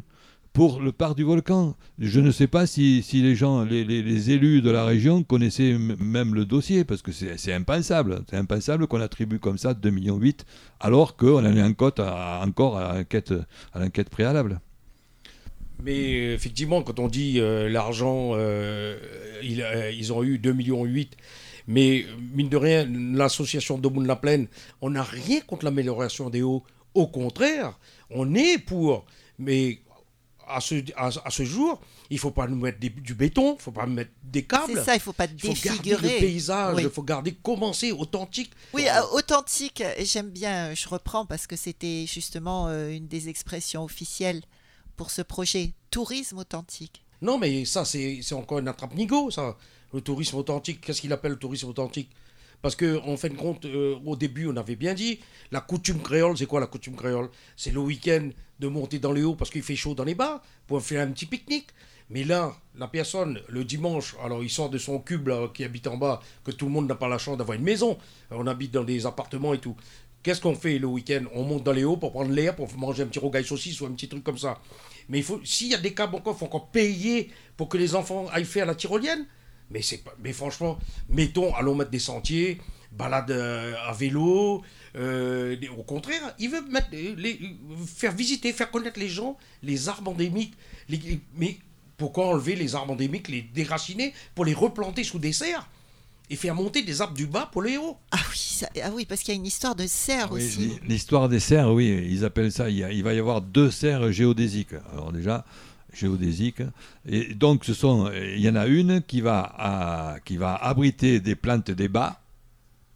pour 0.52 0.80
le 0.80 0.92
parc 0.92 1.16
du 1.16 1.24
volcan. 1.24 1.76
Je 1.98 2.20
ne 2.20 2.30
sais 2.30 2.46
pas 2.46 2.66
si, 2.66 3.04
les 3.12 3.34
gens, 3.34 3.64
les, 3.64 4.30
élus 4.30 4.62
de 4.62 4.70
la 4.70 4.84
région 4.84 5.22
connaissaient 5.22 5.76
même 5.78 6.34
le 6.34 6.44
dossier, 6.44 6.84
parce 6.84 7.02
que 7.02 7.12
c'est 7.12 7.52
impensable. 7.52 8.22
C'est 8.28 8.36
impensable 8.36 8.86
qu'on 8.86 9.00
attribue 9.00 9.38
comme 9.38 9.58
ça 9.58 9.72
2,8 9.72 9.90
millions, 9.90 10.20
alors 10.80 11.16
qu'on 11.16 11.44
en 11.44 11.56
est 11.56 11.62
en 11.62 11.72
cote 11.72 12.00
encore 12.00 12.78
à 12.78 12.98
l'enquête 13.74 14.10
préalable. 14.10 14.60
Mais 15.82 16.32
effectivement, 16.32 16.82
quand 16.82 17.00
on 17.00 17.08
dit 17.08 17.40
euh, 17.40 17.68
l'argent, 17.68 18.32
euh, 18.34 18.96
euh, 19.42 19.92
ils 19.92 20.12
ont 20.12 20.22
eu 20.22 20.38
2,8 20.38 20.54
millions, 20.54 20.86
mais 21.66 22.04
mine 22.34 22.48
de 22.48 22.56
rien, 22.56 22.86
l'association 22.86 23.78
de 23.78 24.06
la 24.06 24.16
Plaine, 24.16 24.46
on 24.80 24.90
n'a 24.90 25.02
rien 25.02 25.40
contre 25.40 25.64
l'amélioration 25.64 26.30
des 26.30 26.42
eaux. 26.42 26.62
Au 26.94 27.06
contraire, 27.06 27.78
on 28.10 28.34
est 28.34 28.58
pour. 28.58 29.06
Mais 29.38 29.78
à 30.52 30.60
ce, 30.60 30.76
à, 30.96 31.30
ce 31.30 31.44
jour, 31.44 31.80
il 32.10 32.14
ne 32.14 32.20
faut 32.20 32.30
pas 32.30 32.46
nous 32.46 32.56
mettre 32.56 32.78
du 32.78 33.14
béton, 33.14 33.52
il 33.52 33.56
ne 33.56 33.60
faut 33.60 33.72
pas 33.72 33.86
mettre 33.86 34.10
des 34.22 34.44
câbles. 34.44 34.72
C'est 34.74 34.84
ça, 34.84 34.94
il 34.94 34.98
ne 34.98 35.02
faut 35.02 35.12
pas 35.12 35.26
défigurer. 35.26 35.52
Il 35.52 35.56
faut 35.56 35.82
garder 35.90 36.14
le 36.14 36.20
paysage, 36.20 36.76
il 36.80 36.90
faut 36.90 37.02
garder 37.02 37.36
comment 37.42 37.72
c'est 37.72 37.92
authentique. 37.92 38.52
Oui, 38.72 38.86
euh, 38.88 39.02
authentique, 39.12 39.82
j'aime 40.00 40.30
bien, 40.30 40.74
je 40.74 40.88
reprends 40.88 41.26
parce 41.26 41.46
que 41.46 41.56
c'était 41.56 42.06
justement 42.06 42.68
euh, 42.68 42.90
une 42.90 43.06
des 43.06 43.28
expressions 43.28 43.84
officielles 43.84 44.42
pour 44.96 45.10
ce 45.10 45.22
projet, 45.22 45.72
tourisme 45.90 46.38
authentique. 46.38 47.04
Non, 47.20 47.38
mais 47.38 47.64
ça, 47.64 47.84
c'est 47.84 48.20
encore 48.32 48.58
un 48.58 48.66
attrape-nigo, 48.66 49.30
ça. 49.30 49.56
Le 49.92 50.00
tourisme 50.00 50.36
authentique, 50.36 50.80
qu'est-ce 50.80 51.00
qu'il 51.00 51.12
appelle 51.12 51.32
le 51.32 51.38
tourisme 51.38 51.68
authentique? 51.68 52.10
Parce 52.62 52.76
qu'en 52.76 53.16
fin 53.16 53.28
de 53.28 53.34
compte, 53.34 53.64
euh, 53.64 53.96
au 54.06 54.16
début, 54.16 54.46
on 54.46 54.56
avait 54.56 54.76
bien 54.76 54.94
dit, 54.94 55.20
la 55.50 55.60
coutume 55.60 56.00
créole, 56.00 56.38
c'est 56.38 56.46
quoi 56.46 56.60
la 56.60 56.66
coutume 56.66 56.94
créole? 56.94 57.28
C'est 57.56 57.72
le 57.72 57.80
week-end 57.80 58.30
de 58.60 58.68
monter 58.68 59.00
dans 59.00 59.12
les 59.12 59.24
hauts 59.24 59.34
parce 59.34 59.50
qu'il 59.50 59.62
fait 59.62 59.76
chaud 59.76 59.94
dans 59.94 60.04
les 60.04 60.14
bas, 60.14 60.42
pour 60.68 60.80
faire 60.80 61.06
un 61.06 61.10
petit 61.10 61.26
pique-nique. 61.26 61.68
Mais 62.08 62.24
là, 62.24 62.54
la 62.78 62.88
personne, 62.88 63.40
le 63.48 63.64
dimanche, 63.64 64.14
alors 64.22 64.42
il 64.42 64.50
sort 64.50 64.70
de 64.70 64.78
son 64.78 64.98
cube 64.98 65.30
qui 65.54 65.64
habite 65.64 65.86
en 65.86 65.96
bas, 65.96 66.20
que 66.44 66.50
tout 66.50 66.66
le 66.66 66.70
monde 66.70 66.86
n'a 66.86 66.94
pas 66.94 67.08
la 67.08 67.18
chance 67.18 67.36
d'avoir 67.36 67.58
une 67.58 67.64
maison. 67.64 67.98
On 68.30 68.46
habite 68.46 68.72
dans 68.72 68.84
des 68.84 69.06
appartements 69.06 69.54
et 69.54 69.58
tout. 69.58 69.76
Qu'est-ce 70.22 70.40
qu'on 70.40 70.54
fait 70.54 70.78
le 70.78 70.86
week-end? 70.86 71.24
On 71.34 71.42
monte 71.42 71.64
dans 71.64 71.72
les 71.72 71.84
hauts 71.84 71.96
pour 71.96 72.12
prendre 72.12 72.30
l'air, 72.30 72.54
pour 72.54 72.72
manger 72.76 73.02
un 73.02 73.06
petit 73.06 73.18
rogaille 73.18 73.44
saucisse 73.44 73.80
ou 73.80 73.86
un 73.86 73.92
petit 73.92 74.08
truc 74.08 74.22
comme 74.22 74.38
ça. 74.38 74.60
Mais 75.08 75.24
s'il 75.42 75.68
y 75.68 75.74
a 75.74 75.78
des 75.78 75.94
cas 75.94 76.06
encore, 76.06 76.34
il 76.36 76.38
faut 76.38 76.44
encore 76.44 76.68
payer 76.68 77.30
pour 77.56 77.68
que 77.68 77.76
les 77.76 77.96
enfants 77.96 78.28
aillent 78.28 78.44
faire 78.44 78.66
la 78.66 78.76
tyrolienne. 78.76 79.26
Mais, 79.72 79.82
c'est 79.82 79.98
pas, 79.98 80.14
mais 80.22 80.32
franchement, 80.32 80.78
mettons, 81.08 81.54
allons 81.54 81.74
mettre 81.74 81.90
des 81.90 81.98
sentiers, 81.98 82.60
balade 82.92 83.30
euh, 83.30 83.74
à 83.86 83.92
vélo. 83.92 84.62
Euh, 84.96 85.56
au 85.76 85.82
contraire, 85.82 86.34
il 86.38 86.50
veut 86.50 86.62
mettre, 86.70 86.88
les, 86.92 87.38
faire 87.86 88.12
visiter, 88.12 88.52
faire 88.52 88.70
connaître 88.70 89.00
les 89.00 89.08
gens 89.08 89.36
les 89.62 89.88
arbres 89.88 90.10
endémiques. 90.10 90.54
mais 91.36 91.58
pourquoi 91.96 92.26
enlever 92.26 92.56
les 92.56 92.74
arbres 92.74 92.92
endémiques, 92.92 93.28
les 93.28 93.42
déraciner, 93.42 94.12
pour 94.34 94.44
les 94.44 94.54
replanter 94.54 95.04
sous 95.04 95.18
des 95.18 95.32
serres 95.32 95.68
et 96.30 96.36
faire 96.36 96.54
monter 96.54 96.82
des 96.82 97.00
arbres 97.00 97.14
du 97.14 97.26
bas 97.26 97.48
pour 97.52 97.62
les 97.62 97.76
hauts? 97.76 97.96
Ah 98.10 98.18
oui, 98.30 98.60
ah 98.82 98.90
oui 98.92 99.06
parce 99.06 99.20
qu'il 99.20 99.34
y 99.34 99.36
a 99.36 99.40
une 99.40 99.46
histoire 99.46 99.74
de 99.74 99.86
serres 99.86 100.32
aussi. 100.32 100.78
L'histoire 100.86 101.28
des 101.28 101.40
serres, 101.40 101.72
oui, 101.72 102.06
ils 102.10 102.24
appellent 102.24 102.52
ça, 102.52 102.68
il, 102.68 102.78
il, 102.92 103.02
va 103.02 103.14
y 103.14 103.18
avoir 103.18 103.40
deux 103.40 103.70
serres 103.70 104.10
géodésiques. 104.12 104.74
Alors 104.92 105.12
déjà, 105.12 105.44
géodésique. 105.92 106.62
Et 107.06 107.34
donc, 107.34 107.64
ce 107.64 107.74
sont, 107.74 108.10
il 108.12 108.40
y 108.40 108.48
en 108.48 108.56
a 108.56 108.66
une 108.66 109.02
qui 109.02 109.20
va, 109.20 110.18
qui 110.24 110.36
va 110.36 110.54
abriter 110.54 111.20
des 111.20 111.34
plantes 111.34 111.70
des 111.70 111.88
bas, 111.88 112.21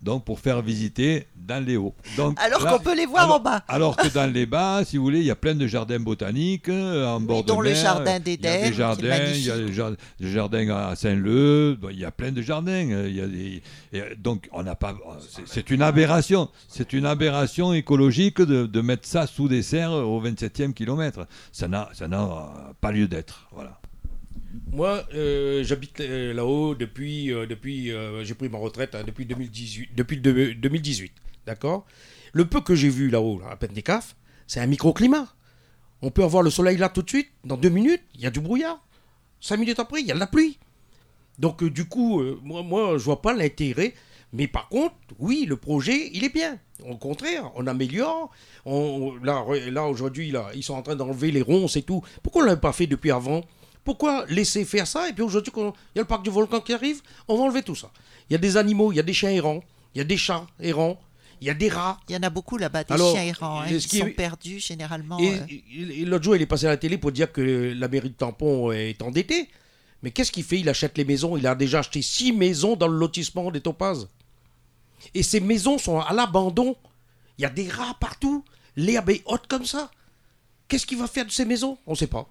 donc 0.07 0.25
pour 0.25 0.39
faire 0.39 0.63
visiter 0.63 1.27
dans 1.37 1.63
les 1.63 1.77
hauts. 1.77 1.95
Donc, 2.17 2.39
alors 2.41 2.65
qu'on 2.65 2.79
peut 2.79 2.95
les 2.95 3.07
voir 3.07 3.29
en 3.29 3.41
bas. 3.41 3.65
Alors 3.67 3.97
que 3.97 4.07
dans 4.07 4.33
les 4.33 4.47
bas, 4.47 4.83
si 4.85 4.97
vous 4.97 5.03
voulez, 5.03 5.19
il 5.19 5.27
y 5.27 5.33
a 5.33 5.37
plein 5.37 5.57
de 5.57 5.67
jardins 5.67 5.99
botaniques 5.99 6.69
euh, 6.69 7.05
en 7.05 7.21
bord 7.21 7.43
de 7.43 7.53
mer. 7.53 7.61
le 7.61 7.75
jardin 7.75 8.21
d'Éden. 8.21 8.55
Il 8.55 8.63
y 8.63 8.67
a 8.67 8.69
des 8.69 8.75
jardins, 8.77 9.25
il 9.35 9.45
y 9.45 9.51
a 9.51 9.91
des 10.21 10.33
jardins 10.33 10.69
à 10.71 10.95
Saint-Leu, 10.95 11.77
il 11.91 11.99
y 11.99 12.05
a 12.05 12.13
plein 12.13 12.31
de 12.31 12.41
jardins. 12.41 12.89
Euh, 12.91 13.09
il 13.09 13.17
y 13.17 13.21
a 13.21 13.27
des, 13.27 14.17
donc 14.17 14.49
on 14.53 14.63
n'a 14.63 14.77
pas. 14.77 14.95
C'est 15.45 15.71
une 15.71 15.83
aberration. 15.83 16.49
C'est 16.69 16.93
une 16.93 17.05
aberration 17.05 17.73
écologique 17.73 18.41
de, 18.41 18.67
de, 18.67 18.81
mettre 18.81 19.09
ça 19.09 19.27
sous 19.27 19.49
des 19.49 19.63
serres 19.63 19.93
au 19.93 20.23
27e 20.23 20.73
kilomètre. 20.73 21.27
Ça 21.51 21.67
n'a 21.67 21.91
pas 22.81 22.93
lieu 22.93 23.09
d'être. 23.09 23.49
Voilà. 23.53 23.81
Moi, 24.73 25.05
euh, 25.15 25.65
j'habite 25.65 26.01
là-haut 26.01 26.75
depuis, 26.75 27.29
depuis 27.29 27.93
j'ai 28.23 28.35
pris 28.35 28.49
ma 28.49 28.59
retraite 28.59 28.95
hein, 28.95 29.05
depuis 29.07 29.27
2018. 29.27 29.91
Depuis 29.95 30.19
2018 30.19 31.13
D'accord? 31.47 31.87
Le 32.33 32.45
peu 32.45 32.61
que 32.61 32.75
j'ai 32.75 32.89
vu 32.89 33.09
là-haut, 33.09 33.41
à 33.49 33.57
Pentecaf, 33.57 34.17
c'est 34.47 34.61
un 34.61 34.67
microclimat. 34.67 35.29
On 36.03 36.11
peut 36.11 36.25
avoir 36.25 36.43
le 36.43 36.51
soleil 36.51 36.77
là 36.77 36.89
tout 36.89 37.03
de 37.03 37.09
suite, 37.09 37.29
dans 37.45 37.57
deux 37.57 37.71
minutes, 37.71 38.03
il 38.15 38.21
y 38.21 38.27
a 38.27 38.31
du 38.31 38.41
brouillard. 38.41 38.85
Cinq 39.41 39.59
minutes 39.59 39.79
après, 39.79 40.01
il 40.01 40.07
y 40.07 40.11
a 40.11 40.15
de 40.15 40.21
la 40.21 40.27
pluie. 40.27 40.59
Donc 41.39 41.63
euh, 41.63 41.71
du 41.71 41.87
coup, 41.87 42.21
euh, 42.21 42.39
moi, 42.43 42.63
moi, 42.63 42.99
je 42.99 43.05
vois 43.05 43.23
pas 43.23 43.33
l'intérêt. 43.33 43.95
Mais 44.33 44.49
par 44.49 44.69
contre, 44.69 44.95
oui, 45.19 45.47
le 45.49 45.57
projet, 45.57 46.11
il 46.13 46.25
est 46.25 46.35
bien. 46.35 46.59
Au 46.85 46.97
contraire, 46.97 47.51
on 47.55 47.67
améliore. 47.67 48.31
Là, 48.67 49.45
là 49.71 49.85
aujourd'hui, 49.85 50.31
là, 50.31 50.51
ils 50.55 50.63
sont 50.63 50.75
en 50.75 50.83
train 50.83 50.97
d'enlever 50.97 51.31
les 51.31 51.43
ronces 51.43 51.77
et 51.77 51.83
tout. 51.83 52.03
Pourquoi 52.23 52.43
on 52.43 52.45
ne 52.45 52.51
l'avait 52.51 52.61
pas 52.61 52.73
fait 52.73 52.87
depuis 52.87 53.13
avant? 53.13 53.43
Pourquoi 53.87 54.27
laisser 54.29 54.65
faire 54.65 54.87
ça? 54.87 55.09
Et 55.09 55.13
puis 55.13 55.23
aujourd'hui, 55.23 55.53
il 55.57 55.63
y 55.95 55.99
a 56.01 56.03
le 56.03 56.05
parc 56.05 56.25
du 56.25 56.31
volcan 56.31 56.61
qui 56.61 56.73
arrive, 56.73 57.01
on 57.29 57.37
va 57.39 57.45
enlever 57.45 57.63
tout 57.63 57.77
ça. 57.77 57.89
Il 58.29 58.33
y 58.33 58.37
a 58.37 58.39
des 58.39 58.57
animaux, 58.57 58.91
il 58.91 58.97
y 58.97 59.01
a 59.01 59.05
des 59.05 59.15
chiens 59.15 59.31
errants, 59.31 59.63
il 59.95 59.99
y 59.99 60.01
a 60.01 60.05
des 60.05 60.17
chats 60.17 60.45
errants, 60.59 60.99
il 61.41 61.47
y 61.47 61.51
a 61.51 61.55
des 61.55 61.69
rats. 61.69 62.01
Il 62.09 62.17
y 62.17 62.19
en 62.19 62.23
a 62.25 62.31
beaucoup 62.31 62.57
là-bas, 62.57 62.83
des 62.83 62.97
chiens 62.97 63.23
errants, 63.23 63.61
hein, 63.61 63.69
qui 63.69 63.99
sont 63.99 64.11
perdus 64.11 64.59
généralement. 64.59 65.21
Et, 65.21 65.35
euh. 65.37 66.05
l'autre 66.05 66.25
jour, 66.25 66.35
il 66.35 66.43
est 66.43 66.47
passé 66.47 66.67
à 66.67 66.71
la 66.71 66.77
télé 66.77 66.99
pour 66.99 67.13
dire 67.13 67.31
que 67.31 67.73
la 67.77 67.87
mairie 67.87 68.11
de 68.11 68.15
Tampon 68.15 68.73
est 68.73 69.01
endettée. 69.03 69.49
Mais 70.03 70.11
qu'est-ce 70.11 70.33
qu'il 70.33 70.43
fait? 70.43 70.59
Il 70.59 70.69
achète 70.69 70.99
les 70.99 71.05
maisons. 71.05 71.37
Il 71.37 71.47
a 71.47 71.55
déjà 71.55 71.79
acheté 71.79 72.03
six 72.03 72.33
maisons 72.33 72.75
dans 72.75 72.89
le 72.89 72.99
lotissement 72.99 73.53
des 73.53 73.61
Topazes. 73.61 74.09
Et 75.15 75.23
ces 75.23 75.39
maisons 75.39 75.79
sont 75.79 76.01
à 76.01 76.13
l'abandon. 76.13 76.75
Il 77.39 77.43
y 77.43 77.45
a 77.45 77.51
des 77.51 77.69
rats 77.69 77.97
partout. 78.01 78.45
L'herbe 78.75 79.11
est 79.11 79.23
haute 79.27 79.47
comme 79.47 79.65
ça. 79.65 79.93
Qu'est-ce 80.67 80.87
qu'il 80.87 80.99
va 80.99 81.07
faire 81.07 81.25
de 81.25 81.31
ces 81.31 81.45
maisons? 81.45 81.79
On 81.87 81.93
ne 81.93 81.97
sait 81.97 82.09
pas. 82.09 82.29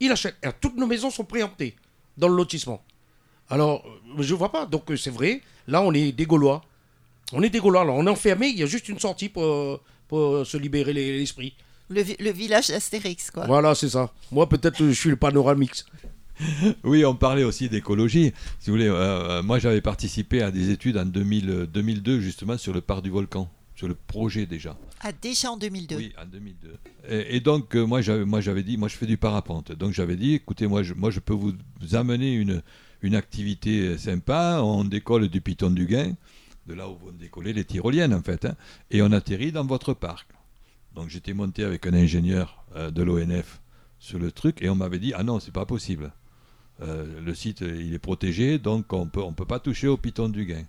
Il 0.00 0.10
achète. 0.10 0.36
toutes 0.60 0.76
nos 0.76 0.86
maisons 0.86 1.10
sont 1.10 1.24
préemptées 1.24 1.76
dans 2.16 2.28
le 2.28 2.36
lotissement. 2.36 2.82
Alors, 3.48 3.84
euh, 3.86 4.22
je 4.22 4.32
ne 4.32 4.38
vois 4.38 4.52
pas. 4.52 4.66
Donc, 4.66 4.90
euh, 4.90 4.96
c'est 4.96 5.10
vrai. 5.10 5.40
Là, 5.66 5.82
on 5.82 5.92
est 5.92 6.12
des 6.12 6.26
Gaulois. 6.26 6.62
On 7.32 7.42
est 7.42 7.50
des 7.50 7.60
Gaulois, 7.60 7.84
on 7.86 8.06
est 8.06 8.10
enfermé, 8.10 8.48
il 8.48 8.58
y 8.58 8.62
a 8.64 8.66
juste 8.66 8.88
une 8.88 8.98
sortie 8.98 9.28
pour, 9.28 9.78
pour 10.08 10.44
se 10.44 10.56
libérer 10.56 10.92
l'esprit. 10.92 11.54
Le, 11.88 12.02
le, 12.18 12.30
village 12.32 12.70
Astérix, 12.70 13.30
quoi. 13.30 13.46
Voilà, 13.46 13.76
c'est 13.76 13.90
ça. 13.90 14.12
Moi, 14.32 14.48
peut-être, 14.48 14.84
je 14.84 14.90
suis 14.90 15.10
le 15.10 15.16
panoramix. 15.16 15.86
Oui, 16.84 17.04
on 17.04 17.14
parlait 17.14 17.44
aussi 17.44 17.68
d'écologie. 17.68 18.32
Si 18.58 18.70
vous 18.70 18.76
voulez, 18.76 18.88
euh, 18.88 18.94
euh, 18.94 19.42
moi 19.42 19.58
j'avais 19.58 19.80
participé 19.80 20.42
à 20.42 20.50
des 20.50 20.70
études 20.70 20.96
en 20.96 21.04
2000, 21.04 21.68
2002 21.72 22.20
justement 22.20 22.58
sur 22.58 22.72
le 22.72 22.80
parc 22.80 23.02
du 23.02 23.10
volcan, 23.10 23.50
sur 23.80 23.88
le 23.88 23.94
projet 23.94 24.44
déjà. 24.44 24.76
Ah, 25.00 25.10
déjà 25.10 25.50
en 25.50 25.56
2002. 25.56 25.96
Oui, 25.96 26.12
en 26.22 26.26
2002. 26.26 26.76
Et, 27.08 27.36
et 27.36 27.40
donc 27.40 27.74
euh, 27.74 27.86
moi 27.86 28.02
j'avais, 28.02 28.26
moi 28.26 28.42
j'avais 28.42 28.62
dit, 28.62 28.76
moi 28.76 28.88
je 28.88 28.96
fais 28.96 29.06
du 29.06 29.16
parapente, 29.16 29.72
donc 29.72 29.92
j'avais 29.94 30.16
dit, 30.16 30.34
écoutez, 30.34 30.66
moi 30.66 30.82
je, 30.82 30.92
moi 30.92 31.10
je 31.10 31.18
peux 31.18 31.32
vous 31.32 31.54
amener 31.94 32.34
une, 32.34 32.62
une 33.00 33.14
activité 33.14 33.96
sympa. 33.96 34.60
On 34.62 34.84
décolle 34.84 35.28
du 35.28 35.40
Piton 35.40 35.70
du 35.70 35.86
Gain, 35.86 36.12
de 36.66 36.74
là 36.74 36.90
où 36.90 36.98
vont 36.98 37.12
décoller 37.12 37.54
les 37.54 37.64
tyroliennes 37.64 38.12
en 38.12 38.20
fait, 38.20 38.44
hein, 38.44 38.54
et 38.90 39.00
on 39.00 39.12
atterrit 39.12 39.50
dans 39.50 39.64
votre 39.64 39.94
parc. 39.94 40.28
Donc 40.94 41.08
j'étais 41.08 41.32
monté 41.32 41.64
avec 41.64 41.86
un 41.86 41.94
ingénieur 41.94 42.62
euh, 42.76 42.90
de 42.90 43.02
l'ONF 43.02 43.62
sur 43.98 44.18
le 44.18 44.30
truc 44.30 44.60
et 44.60 44.68
on 44.68 44.74
m'avait 44.74 44.98
dit 44.98 45.14
ah 45.16 45.22
non 45.22 45.40
c'est 45.40 45.54
pas 45.54 45.64
possible. 45.64 46.12
Euh, 46.82 47.18
le 47.24 47.34
site 47.34 47.62
il 47.62 47.94
est 47.94 47.98
protégé 47.98 48.58
donc 48.58 48.92
on 48.92 49.06
peut 49.06 49.22
on 49.22 49.32
peut 49.32 49.46
pas 49.46 49.58
toucher 49.58 49.88
au 49.88 49.96
Piton 49.96 50.28
du 50.28 50.44
Gain. 50.44 50.66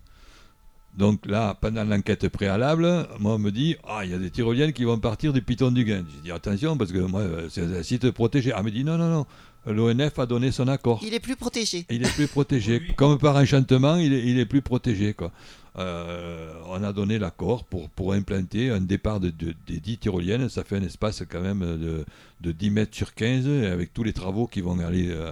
Donc 0.98 1.25
là 1.25 1.57
pendant 1.60 1.83
l'enquête 1.83 2.27
préalable, 2.29 3.07
moi 3.19 3.36
on 3.36 3.39
me 3.39 3.51
dit 3.51 3.75
ah 3.88 4.01
il 4.03 4.12
y 4.12 4.13
a 4.13 4.17
des 4.17 4.29
tyroliennes 4.29 4.74
qui 4.74 4.83
vont 4.83 5.00
partir 5.00 5.31
du 5.31 5.41
Piton 5.41 5.71
du 5.71 5.86
Gain. 5.86 6.03
J'ai 6.15 6.21
dit 6.24 6.31
attention 6.31 6.77
parce 6.77 6.91
que 6.91 7.00
moi 7.00 7.21
euh, 7.21 7.48
c'est 7.50 7.63
un 7.63 7.83
site 7.83 8.12
protégé. 8.12 8.51
Ah 8.53 8.62
me 8.62 8.71
dit 8.71 8.83
non 8.83 8.98
non 8.98 9.10
non 9.10 9.25
l'ONF 9.65 10.17
a 10.19 10.25
donné 10.25 10.51
son 10.51 10.67
accord. 10.67 11.00
Il 11.03 11.13
est 11.13 11.19
plus 11.19 11.36
protégé. 11.36 11.86
Il 11.89 12.05
est 12.05 12.13
plus 12.13 12.27
protégé. 12.27 12.81
Comme 12.95 13.17
par 13.17 13.36
enchantement, 13.36 13.95
il 13.95 14.13
est, 14.13 14.24
il 14.25 14.39
est 14.39 14.45
plus 14.45 14.62
protégé. 14.62 15.13
Quoi. 15.13 15.31
Euh, 15.78 16.51
on 16.68 16.84
a 16.84 16.92
donné 16.92 17.18
l'accord 17.18 17.63
pour, 17.63 17.90
pour 17.90 18.12
implanter 18.12 18.72
un 18.72 18.82
départ 18.82 19.22
de, 19.22 19.30
de- 19.30 19.54
des 19.68 19.80
10 19.80 20.00
tyroliennes. 20.00 20.50
Ça 20.50 20.63
fait 20.66 20.75
un 20.75 20.84
espace 20.84 21.24
quand 21.30 21.40
même 21.42 21.60
de, 21.62 22.04
de 22.42 22.51
10 22.51 22.70
mètres 22.72 22.94
sur 22.96 23.13
15 23.13 23.48
et 23.48 23.68
avec 23.68 23.94
tous 23.94 24.04
les 24.04 24.12
travaux 24.12 24.48
qui 24.48 24.60
vont 24.60 24.78
aller. 24.80 25.08
euh, 25.10 25.32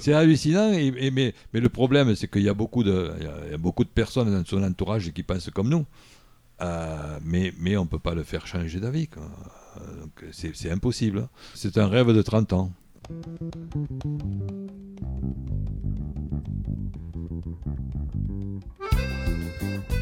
c'est 0.00 0.12
hallucinant. 0.12 0.72
Et, 0.72 0.92
et- 0.98 1.10
mais, 1.12 1.34
mais 1.54 1.60
le 1.60 1.68
problème, 1.68 2.16
c'est 2.16 2.28
qu'il 2.28 2.42
y, 2.42 2.48
a 2.48 2.54
beaucoup 2.54 2.82
de- 2.82 3.12
il 3.18 3.24
y 3.24 3.26
a- 3.28 3.40
il 3.46 3.50
y 3.52 3.54
a 3.54 3.58
beaucoup 3.58 3.84
de 3.84 3.90
personnes 3.90 4.30
dans 4.32 4.44
son 4.44 4.62
entourage 4.62 5.12
qui 5.12 5.22
pensent 5.22 5.50
comme 5.50 5.68
nous. 5.68 5.86
Euh, 6.62 7.18
mais, 7.24 7.54
mais 7.58 7.76
on 7.76 7.84
ne 7.84 7.88
peut 7.88 7.98
pas 8.00 8.14
le 8.14 8.22
faire 8.24 8.46
changer 8.46 8.80
d'avis. 8.80 9.08
C'est 10.32 10.54
c'est 10.54 10.70
impossible. 10.70 11.28
C'est 11.54 11.78
un 11.78 11.86
rêve 11.86 12.12
de 12.12 12.22
30 12.22 12.52
ans. 12.54 12.72
Là-haut 19.60 19.99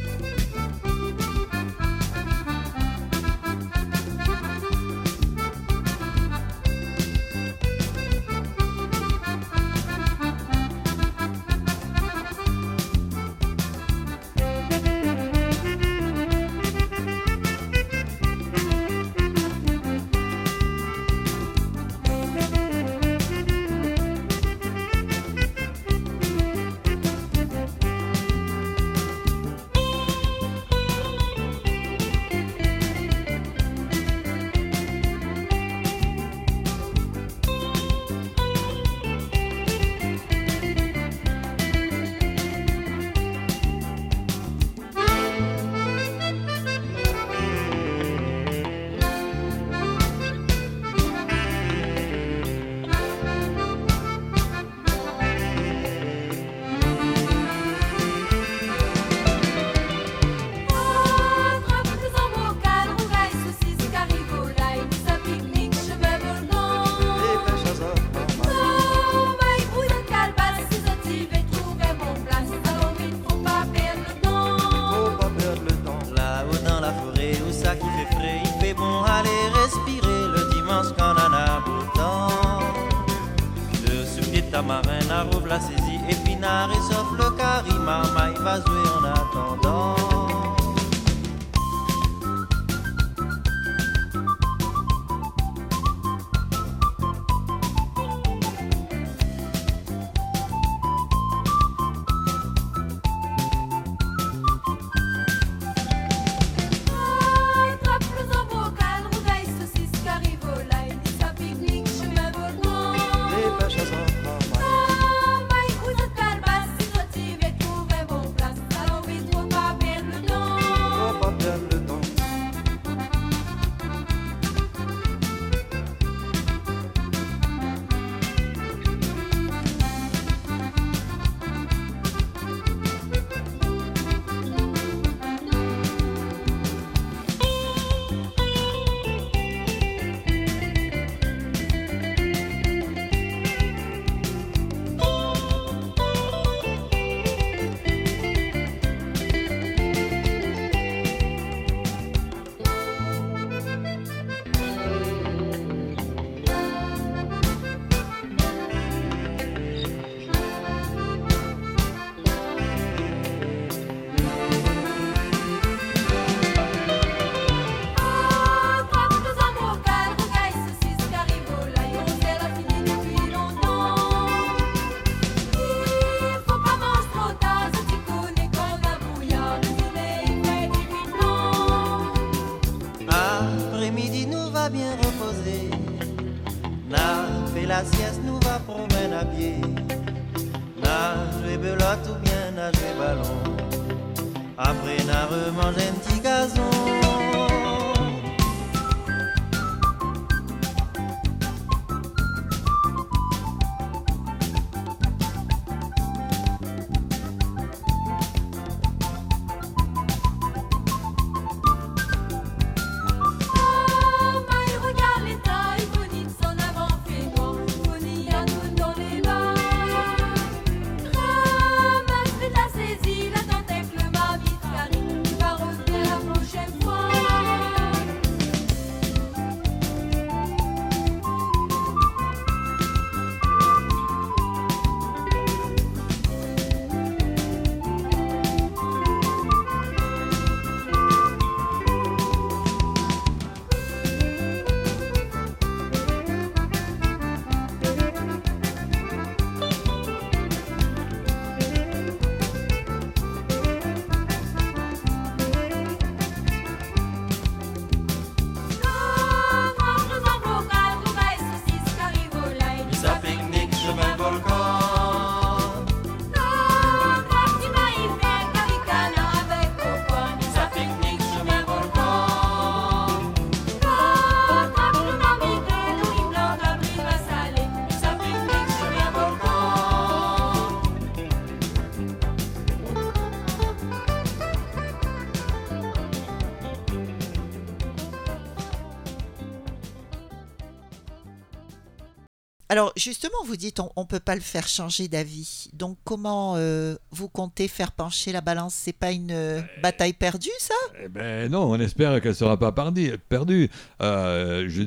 Alors 292.71 292.93
justement, 292.97 293.39
vous 293.47 293.57
dites 293.57 293.81
on 293.81 294.02
ne 294.02 294.07
peut 294.07 294.21
pas 294.21 294.35
le 294.35 294.43
faire 294.43 294.69
changer 294.69 295.09
d'avis. 295.09 295.71
Donc 295.73 295.97
comment 296.04 296.54
euh, 296.57 296.97
vous 297.11 297.28
comptez 297.28 297.67
faire 297.67 297.93
pencher 297.93 298.31
la 298.31 298.43
balance? 298.43 298.75
C'est 298.75 298.93
pas 298.93 299.11
une 299.13 299.31
euh, 299.33 299.63
bataille 299.83 300.13
perdue, 300.13 300.50
ça? 300.59 300.75
Eh 301.02 301.09
ben 301.09 301.50
non, 301.50 301.71
on 301.71 301.81
espère 301.81 302.21
qu'elle 302.21 302.35
sera 302.35 302.59
pas 302.59 302.71
perdue. 302.73 303.71
Euh, 304.02 304.67
je- 304.69 304.83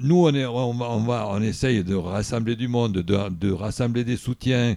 nous, 0.00 0.24
on, 0.26 0.34
est, 0.34 0.46
on, 0.46 0.72
va, 0.74 0.90
on, 0.90 1.00
va- 1.04 1.26
on 1.28 1.42
essaye 1.42 1.82
de 1.82 1.96
rassembler 1.96 2.54
du 2.54 2.68
monde, 2.68 2.92
de, 2.92 3.28
de 3.28 3.50
rassembler 3.52 4.04
des 4.04 4.16
soutiens 4.16 4.76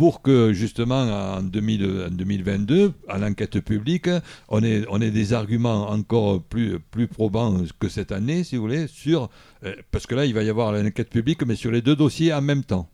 pour 0.00 0.22
que 0.22 0.54
justement 0.54 1.02
en, 1.02 1.42
2000 1.42 2.06
en 2.06 2.10
2022, 2.10 2.94
à 3.06 3.18
l'enquête 3.18 3.60
publique, 3.60 4.08
on 4.48 4.64
ait, 4.64 4.82
on 4.88 4.98
ait 4.98 5.10
des 5.10 5.34
arguments 5.34 5.90
encore 5.90 6.42
plus, 6.42 6.78
plus 6.80 7.06
probants 7.06 7.64
que 7.78 7.90
cette 7.90 8.10
année, 8.10 8.42
si 8.42 8.56
vous 8.56 8.62
voulez, 8.62 8.86
sur 8.86 9.28
euh, 9.62 9.74
parce 9.90 10.06
que 10.06 10.14
là, 10.14 10.24
il 10.24 10.32
va 10.32 10.42
y 10.42 10.48
avoir 10.48 10.72
l'enquête 10.72 11.10
publique, 11.10 11.44
mais 11.44 11.54
sur 11.54 11.70
les 11.70 11.82
deux 11.82 11.96
dossiers 11.96 12.32
en 12.32 12.40
même 12.40 12.64
temps. 12.64 12.88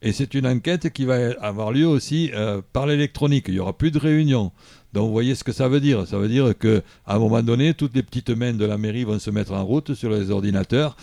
Et 0.00 0.12
c'est 0.12 0.34
une 0.34 0.46
enquête 0.46 0.92
qui 0.92 1.04
va 1.04 1.32
avoir 1.40 1.72
lieu 1.72 1.88
aussi 1.88 2.30
euh, 2.34 2.62
par 2.72 2.86
l'électronique. 2.86 3.46
Il 3.48 3.54
n'y 3.54 3.60
aura 3.60 3.76
plus 3.76 3.90
de 3.90 3.98
réunion. 3.98 4.52
Donc 4.94 5.06
vous 5.08 5.12
voyez 5.12 5.34
ce 5.34 5.44
que 5.44 5.52
ça 5.52 5.68
veut 5.68 5.80
dire. 5.80 6.06
Ça 6.06 6.16
veut 6.18 6.28
dire 6.28 6.56
que 6.56 6.82
à 7.06 7.16
un 7.16 7.18
moment 7.18 7.42
donné, 7.42 7.74
toutes 7.74 7.94
les 7.94 8.02
petites 8.02 8.30
mains 8.30 8.54
de 8.54 8.64
la 8.64 8.78
mairie 8.78 9.04
vont 9.04 9.18
se 9.18 9.30
mettre 9.30 9.52
en 9.52 9.64
route 9.64 9.92
sur 9.94 10.08
les 10.10 10.30
ordinateurs, 10.30 10.96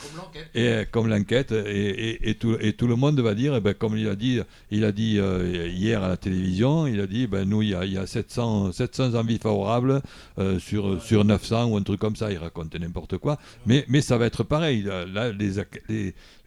et 0.56 0.68
euh, 0.68 0.86
comme 0.90 1.08
l'enquête, 1.08 1.52
et, 1.52 1.90
et- 2.12 2.30
et 2.30 2.36
tout, 2.36 2.56
et 2.62 2.74
tout 2.74 2.88
le 2.88 2.96
monde 2.96 3.20
va 3.20 3.36
dire, 3.36 3.54
eh 3.56 3.60
ben, 3.60 3.74
comme 3.74 3.98
il 3.98 4.08
a 4.08 4.16
dit, 4.16 4.40
il 4.72 4.86
a 4.86 4.92
dit 4.92 5.18
euh, 5.20 5.68
hier 5.68 6.02
à 6.02 6.08
la 6.08 6.18
télévision, 6.18 6.88
il 6.88 7.00
a 7.02 7.06
dit, 7.08 7.28
ben, 7.28 7.44
nous, 7.48 7.62
il 7.62 7.70
y 7.70 7.76
a, 7.76 7.84
il 7.86 7.94
y 7.94 7.98
a 7.98 8.08
700, 8.08 8.72
700 8.72 9.14
envies 9.16 9.38
favorables 9.40 10.02
euh, 10.40 10.58
sur, 10.60 11.02
sur 11.04 11.26
900 11.26 11.66
ou 11.66 11.76
un 11.78 11.84
truc 11.84 12.00
comme 12.00 12.16
ça. 12.16 12.32
Il 12.32 12.38
raconte 12.38 12.74
n'importe 12.80 13.18
quoi. 13.18 13.38
Mais, 13.66 13.84
mais 13.90 14.00
ça 14.02 14.18
va 14.18 14.26
être 14.26 14.44
pareil. 14.44 14.84
Là, 14.84 15.32
les, 15.34 15.60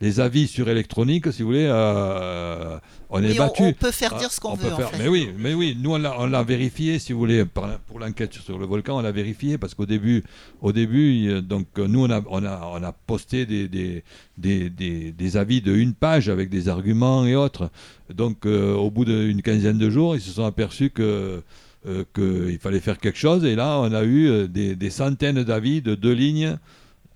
les 0.05 0.21
avis 0.21 0.47
sur 0.47 0.69
électronique, 0.69 1.33
si 1.33 1.43
vous 1.43 1.49
voulez, 1.49 1.67
euh, 1.69 2.79
on 3.11 3.23
est 3.23 3.31
Oui, 3.33 3.39
battu. 3.39 3.63
on 3.63 3.73
peut 3.73 3.91
faire 3.91 4.15
dire 4.17 4.29
Ah, 4.31 4.35
ce 4.35 4.41
qu'on 4.41 4.51
on 4.53 4.55
veut, 4.55 4.73
en 4.73 4.77
fait. 4.77 4.99
Mais 4.99 5.09
oui, 5.09 5.31
mais 5.39 5.55
oui, 5.55 5.77
nous 5.81 5.93
on 5.95 5.99
l'a, 5.99 6.43
vérifié, 6.43 6.99
si 6.99 7.13
vous 7.13 7.19
voulez, 7.21 7.45
pour 7.45 7.99
l'enquête 7.99 8.33
sur 8.35 8.59
le 8.59 8.67
volcan, 8.67 8.99
on 8.99 9.03
l'a 9.03 9.13
vérifié 9.13 9.57
parce 9.59 9.75
qu'au 9.75 9.87
début, 9.87 10.23
au 10.61 10.73
début, 10.73 11.41
donc 11.43 11.67
nous 11.79 12.05
on 12.05 12.11
a, 12.11 12.21
on 12.29 12.45
a, 12.45 12.71
on 12.75 12.83
a 12.83 12.93
posté 12.93 13.47
des, 13.47 13.69
des, 13.69 14.03
des, 14.37 14.69
des- 14.71 15.13
des 15.13 15.37
avis 15.37 15.61
de 15.63 15.73
une 15.75 15.95
page 15.95 16.29
avec 16.29 16.51
des 16.51 16.69
arguments 16.69 17.25
et 17.27 17.35
autres. 17.37 17.71
Donc 18.13 18.45
euh, 18.47 18.75
au 18.75 18.91
bout 18.91 19.05
d'une 19.07 19.43
quinzaine 19.43 19.79
de 19.79 19.89
jours, 19.91 20.17
ils 20.17 20.21
se 20.21 20.31
sont 20.33 20.45
aperçus 20.45 20.91
que 20.91 21.43
euh, 21.87 22.05
qu'il 22.15 22.59
fallait 22.59 22.81
faire 22.81 22.99
quelque 22.99 23.19
chose 23.19 23.45
et 23.45 23.55
là 23.55 23.79
on 23.81 23.93
a 23.93 24.05
eu 24.05 24.49
des, 24.49 24.75
des 24.75 24.91
centaines 24.91 25.43
d'avis 25.45 25.81
de 25.83 25.95
deux 25.95 26.13
lignes, 26.15 26.57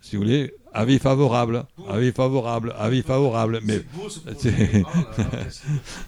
si 0.01 0.17
vous 0.17 0.23
voulez, 0.23 0.53
avis 0.79 0.99
favorable, 0.99 1.65
avis 1.89 2.13
favorable, 2.13 2.75
avis 2.79 3.03
favorable, 3.03 3.61
mais 3.65 3.81
beau, 3.95 4.09
ce 4.09 4.21
là 4.27 4.33
là, 4.33 4.39
c'est- 4.39 4.85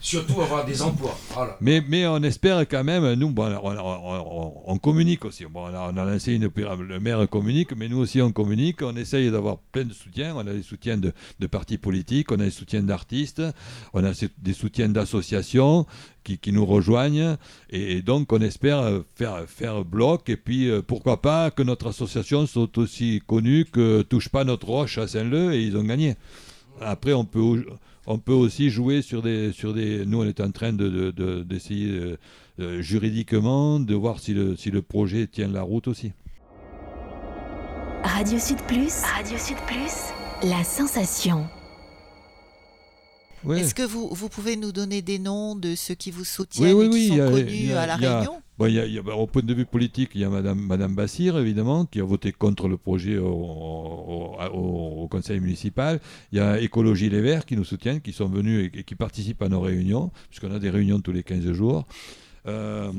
Surtout 0.01 0.41
avoir 0.41 0.65
des 0.65 0.81
emplois. 0.83 1.17
Mais, 1.61 1.83
mais 1.87 2.07
on 2.07 2.23
espère 2.23 2.61
quand 2.69 2.85
même, 2.85 3.15
nous, 3.15 3.31
bon, 3.31 3.53
on, 3.63 4.63
on- 4.67 4.79
communique 4.79 5.25
aussi. 5.25 5.45
Bon, 5.45 5.65
on, 5.71 5.75
a, 5.75 5.91
on 5.93 5.97
a 5.97 6.05
lancé 6.05 6.35
une 6.35 6.49
le 6.55 7.01
maire 7.01 7.29
communique, 7.29 7.73
mais 7.77 7.89
nous 7.89 7.99
aussi 7.99 8.21
on 8.23 8.33
communique. 8.33 8.83
On 8.83 8.97
essaye 8.97 9.31
d'avoir 9.31 9.59
plein 9.73 9.85
de 9.85 9.93
soutiens. 9.93 10.35
On 10.37 10.41
a 10.41 10.53
des 10.53 10.63
soutiens 10.63 10.97
de, 10.97 11.13
de 11.39 11.47
partis 11.47 11.79
politiques, 11.79 12.33
on 12.33 12.41
a 12.41 12.45
des 12.45 12.51
soutiens 12.51 12.83
d'artistes, 12.83 13.43
on 13.93 14.05
a 14.05 14.13
des 14.39 14.53
soutiens 14.53 14.89
d'associations 14.89 15.87
qui, 16.25 16.39
qui 16.39 16.53
nous 16.53 16.67
rejoignent. 16.67 17.37
Et, 17.71 17.97
et 17.97 18.03
donc 18.03 18.33
on 18.33 18.41
espère 18.41 19.03
faire, 19.15 19.45
faire 19.47 19.85
bloc. 19.85 20.29
Et 20.29 20.37
puis 20.37 20.69
euh, 20.71 20.83
pourquoi 20.83 21.21
pas 21.21 21.51
que 21.51 21.63
notre 21.63 21.89
association 21.89 22.47
soit 22.47 22.77
aussi 22.79 23.23
connue 23.27 23.65
que 23.65 24.03
Touche 24.03 24.29
pas 24.29 24.45
notre 24.45 24.60
roche 24.65 24.99
à 24.99 25.07
Saint-Leu 25.09 25.55
et 25.55 25.63
ils 25.63 25.77
ont 25.77 25.85
gagné. 25.85 26.15
Après, 26.81 27.13
on 27.13 27.25
peut, 27.25 27.67
on 28.07 28.19
peut 28.19 28.33
aussi 28.33 28.71
jouer 28.71 29.03
sur 29.03 29.23
des, 29.23 29.53
sur 29.53 29.75
des. 29.75 30.05
Nous, 30.07 30.21
on 30.23 30.25
est 30.25 30.41
en 30.41 30.51
train 30.51 30.73
de, 30.73 30.89
de- 30.89 31.11
de- 31.11 31.43
d'essayer 31.43 31.91
euh, 31.91 32.17
euh, 32.61 32.81
juridiquement 32.83 33.81
de 33.81 33.95
voir 33.95 34.19
si 34.21 34.33
le, 34.35 34.57
si 34.57 34.71
le 34.71 34.83
projet 34.83 35.27
tient 35.27 35.49
la 35.49 35.63
route 35.63 35.89
aussi. 35.89 36.13
Radio 38.03 38.39
Sud 38.39 38.59
Plus, 38.67 39.03
Radio 39.03 39.37
Sud 39.39 39.57
Plus, 39.67 40.49
la 40.49 40.65
sensation. 40.65 41.47
Est-ce 43.51 43.75
que 43.75 43.83
vous, 43.83 44.09
vous 44.13 44.29
pouvez 44.29 44.57
nous 44.57 44.71
donner 44.73 45.01
des 45.01 45.19
noms 45.19 45.55
de 45.55 45.75
ceux 45.75 45.95
qui 45.95 46.11
vous 46.11 46.25
soutiennent 46.25 46.75
Oui, 46.75 46.87
oui, 46.91 47.07
et 47.07 47.09
qui 47.09 47.11
oui, 47.13 47.17
sont 47.19 47.23
a- 47.27 47.31
connus 47.31 47.73
a- 47.73 47.81
à 47.83 47.87
La 47.87 47.97
Réunion? 47.97 48.43
Bah, 48.61 48.67
au 49.17 49.27
point 49.27 49.41
de 49.41 49.55
vue 49.55 49.65
politique, 49.65 50.11
il 50.15 50.21
y 50.21 50.25
a 50.25 50.29
Madame, 50.29 50.61
Madame 50.61 50.95
Bassir, 50.95 51.39
évidemment, 51.39 51.87
qui 51.87 51.99
a 51.99 52.05
voté 52.05 52.31
contre 52.31 52.69
le 52.69 52.77
projet 52.77 53.17
au, 53.17 55.09
conseil 55.11 55.41
municipal. 55.41 55.99
Il 56.31 56.37
y 56.37 56.43
a 56.43 56.61
Écologie 56.61 57.09
Les 57.09 57.23
Verts 57.23 57.47
qui 57.47 57.57
nous 57.57 57.65
soutiennent, 57.65 58.03
qui 58.03 58.13
sont 58.13 58.29
venus 58.29 58.71
et, 58.75 58.81
et 58.81 58.85
qui 58.85 58.95
participent 58.95 59.41
à 59.41 59.49
nos 59.49 59.63
réunions, 59.63 60.11
puisqu'on 60.29 60.55
a 60.55 60.59
des 60.59 60.69
réunions 60.69 61.01
tous 61.01 61.13
les 61.13 61.23
15 61.23 61.53
jours. 61.53 61.87
Euh, 62.47 62.93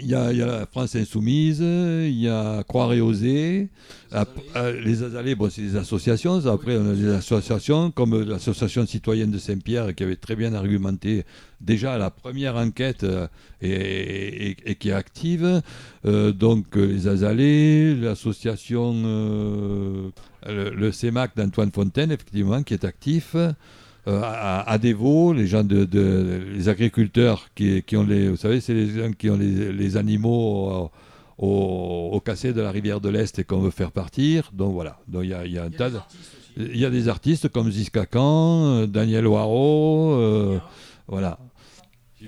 il 0.00 0.06
y, 0.06 0.14
a, 0.14 0.30
il 0.32 0.38
y 0.38 0.42
a 0.42 0.46
la 0.46 0.66
France 0.66 0.94
Insoumise, 0.94 1.58
il 1.60 2.20
y 2.20 2.28
a 2.28 2.62
Croire 2.62 2.92
et 2.92 3.00
Oser, 3.00 3.68
euh, 4.14 4.80
les 4.84 5.02
Azalées, 5.02 5.34
bon, 5.34 5.50
c'est 5.50 5.62
des 5.62 5.76
associations. 5.76 6.46
Après, 6.46 6.76
on 6.76 6.90
a 6.90 6.94
des 6.94 7.08
associations 7.10 7.90
comme 7.90 8.22
l'association 8.22 8.86
citoyenne 8.86 9.30
de 9.32 9.38
Saint-Pierre 9.38 9.94
qui 9.96 10.04
avait 10.04 10.14
très 10.16 10.36
bien 10.36 10.54
argumenté 10.54 11.24
déjà 11.60 11.94
à 11.94 11.98
la 11.98 12.10
première 12.10 12.54
enquête 12.56 13.02
euh, 13.02 13.26
et, 13.60 14.50
et- 14.50 14.56
et 14.70 14.74
qui 14.76 14.90
est 14.90 14.92
active. 14.92 15.62
Euh, 16.06 16.32
donc, 16.32 16.76
euh, 16.76 16.84
les 16.86 17.08
Azalées, 17.08 17.94
l'association, 17.96 18.92
euh, 19.04 20.10
le, 20.46 20.70
le 20.70 20.92
CEMAC 20.92 21.36
d'Antoine 21.36 21.72
Fontaine, 21.72 22.12
effectivement, 22.12 22.62
qui 22.62 22.74
est 22.74 22.84
actif. 22.84 23.34
Euh, 24.06 24.20
à, 24.22 24.70
à 24.70 24.78
Dévaux, 24.78 25.32
les 25.34 25.46
gens 25.46 25.64
de, 25.64 25.84
de- 25.84 26.44
les 26.54 26.68
agriculteurs 26.70 27.48
qui, 27.54 27.82
qui 27.82 27.94
ont 27.96 28.04
les, 28.04 28.28
vous 28.30 28.36
savez, 28.36 28.60
c'est 28.60 28.72
les 28.72 28.88
gens 28.88 29.12
qui 29.12 29.28
ont 29.28 29.36
les, 29.36 29.70
les 29.72 29.96
animaux 29.98 30.90
au, 31.38 31.46
au, 31.46 32.10
au 32.12 32.20
cassé 32.20 32.52
de 32.54 32.60
la 32.62 32.70
rivière 32.70 33.00
de 33.00 33.10
l'Est 33.10 33.38
et 33.38 33.44
qu'on 33.44 33.58
veut 33.58 33.70
faire 33.70 33.90
partir. 33.92 34.50
Donc 34.54 34.72
voilà. 34.72 34.98
Donc 35.08 35.24
il 35.24 35.30
y 35.30 35.34
a, 35.34 35.44
il 35.44 35.52
y 35.52 35.58
a 35.58 35.64
un 35.64 35.70
tas 35.70 35.90
de, 35.90 35.98
il 36.56 36.78
y 36.78 36.86
a 36.86 36.90
des 36.90 37.08
artistes 37.08 37.48
comme 37.48 37.70
Ziska 37.70 38.06
Khan, 38.06 38.64
euh, 38.82 38.86
Daniel 38.86 39.26
Waro, 39.26 40.12
euh, 40.14 40.58
voilà. 41.06 41.38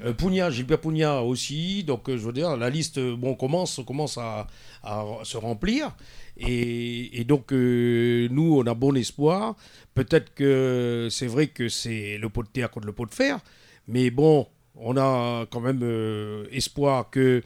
Euh, 0.04 0.12
Pugna, 0.12 0.50
Gilbert 0.50 0.80
Pugna 0.80 1.22
aussi. 1.22 1.82
Donc, 1.82 2.08
euh, 2.08 2.16
je 2.16 2.24
veux 2.24 2.32
dire, 2.32 2.56
la 2.56 2.70
liste 2.70 2.98
euh, 2.98 3.16
bon, 3.16 3.34
commence, 3.34 3.80
commence 3.86 4.18
à, 4.18 4.46
à 4.84 5.02
se 5.24 5.36
remplir. 5.36 5.96
Et, 6.40 7.24
donc, 7.24 7.52
euh, 7.52 8.28
nous, 8.30 8.56
on 8.58 8.66
a 8.66 8.74
bon 8.74 8.96
espoir. 8.96 9.56
Peut-être 9.94 10.34
que 10.34 11.08
c'est 11.10 11.26
vrai 11.26 11.48
que 11.48 11.68
c'est 11.68 12.18
le 12.18 12.28
pot 12.28 12.42
de 12.42 12.48
terre 12.48 12.70
contre 12.70 12.86
le 12.86 12.92
pot 12.92 13.06
de 13.06 13.14
fer. 13.14 13.40
Mais 13.88 14.10
bon, 14.10 14.46
on 14.74 14.96
a 14.96 15.46
quand 15.50 15.60
même 15.60 15.80
euh, 15.82 16.46
espoir 16.50 17.10
que 17.10 17.42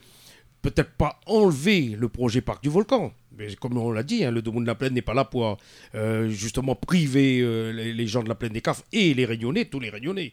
peut-être 0.63 0.93
pas 0.93 1.19
enlever 1.27 1.97
le 1.99 2.09
projet 2.09 2.41
Parc 2.41 2.63
du 2.63 2.69
Volcan. 2.69 3.13
Mais 3.37 3.53
comme 3.57 3.77
on 3.77 3.91
l'a 3.91 4.05
dit, 4.05 4.25
hein, 4.25 4.31
le 4.31 4.43
Domaine 4.43 4.63
de 4.63 4.69
la 4.69 4.77
Plaine 4.77 4.95
n'est 4.95 5.03
pas 5.03 5.13
là 5.13 5.25
pour 5.25 5.59
euh, 5.97 6.29
justement 6.29 6.77
priver 6.77 7.41
les, 7.73 8.07
gens 8.07 8.23
de 8.23 8.29
la 8.29 8.37
Plaine 8.37 8.53
des 8.53 8.61
Cafres 8.61 8.85
et 8.93 9.13
les 9.13 9.25
Réunionnais, 9.25 9.65
tous 9.65 9.81
les 9.81 9.91
Réunionnais, 9.91 10.33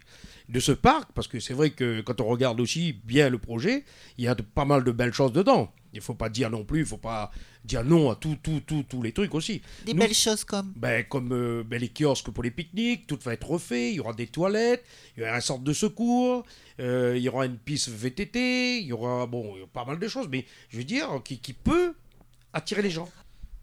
de 0.49 0.59
ce 0.59 0.71
parc, 0.71 1.11
parce 1.13 1.27
que 1.27 1.39
c'est 1.39 1.55
vrai 1.55 1.71
que 1.71 2.01
quand 2.01 2.21
on 2.21 2.25
regarde 2.25 2.59
aussi 2.59 2.93
bien 2.93 3.29
le 3.29 3.39
projet, 3.39 3.83
il 4.19 4.25
y 4.25 4.27
a 4.27 4.35
pas 4.35 4.65
mal 4.65 4.83
de 4.83 4.91
belles 4.91 5.13
choses 5.13 5.33
dedans. 5.33 5.73
Il 5.93 5.97
ne 5.97 6.01
faut 6.01 6.13
pas 6.13 6.29
dire 6.29 6.49
non 6.49 6.63
plus, 6.63 6.79
il 6.79 6.83
ne 6.83 6.87
faut 6.87 6.97
pas 6.97 7.31
dire 7.65 7.83
non 7.83 8.11
à 8.11 8.15
tout, 8.15 8.37
tout, 8.41 8.61
tout, 8.65 8.83
tous 8.87 9.01
les 9.01 9.11
trucs 9.11 9.33
aussi. 9.35 9.61
Des 9.85 9.93
Nous- 9.93 9.99
belles 9.99 10.13
choses 10.13 10.43
comme 10.43 10.71
ben, 10.75 11.03
comme 11.03 11.31
euh, 11.33 11.63
ben, 11.63 11.79
les 11.79 11.89
kiosques 11.89 12.31
pour 12.31 12.43
les 12.43 12.51
pique-niques, 12.51 13.07
tout 13.07 13.19
va 13.23 13.33
être 13.33 13.47
refait, 13.49 13.91
il 13.91 13.95
y 13.95 13.99
aura 13.99 14.13
des 14.13 14.27
toilettes, 14.27 14.83
il 15.17 15.23
y 15.23 15.25
aura 15.25 15.35
un 15.35 15.41
centre 15.41 15.63
de 15.63 15.73
secours, 15.73 16.45
euh, 16.79 17.13
il 17.17 17.23
y 17.23 17.29
aura 17.29 17.45
une 17.45 17.57
piste 17.57 17.89
VTT, 17.89 18.79
il 18.79 18.87
y 18.87 18.93
aura 18.93 19.27
bon, 19.27 19.55
pas 19.73 19.85
mal 19.85 19.99
de 19.99 20.07
choses, 20.07 20.27
mais 20.31 20.45
je 20.69 20.77
veux 20.77 20.83
dire, 20.83 21.07
qui, 21.23 21.39
qui 21.39 21.53
peut 21.53 21.93
attirer 22.53 22.81
les 22.81 22.89
gens. 22.91 23.09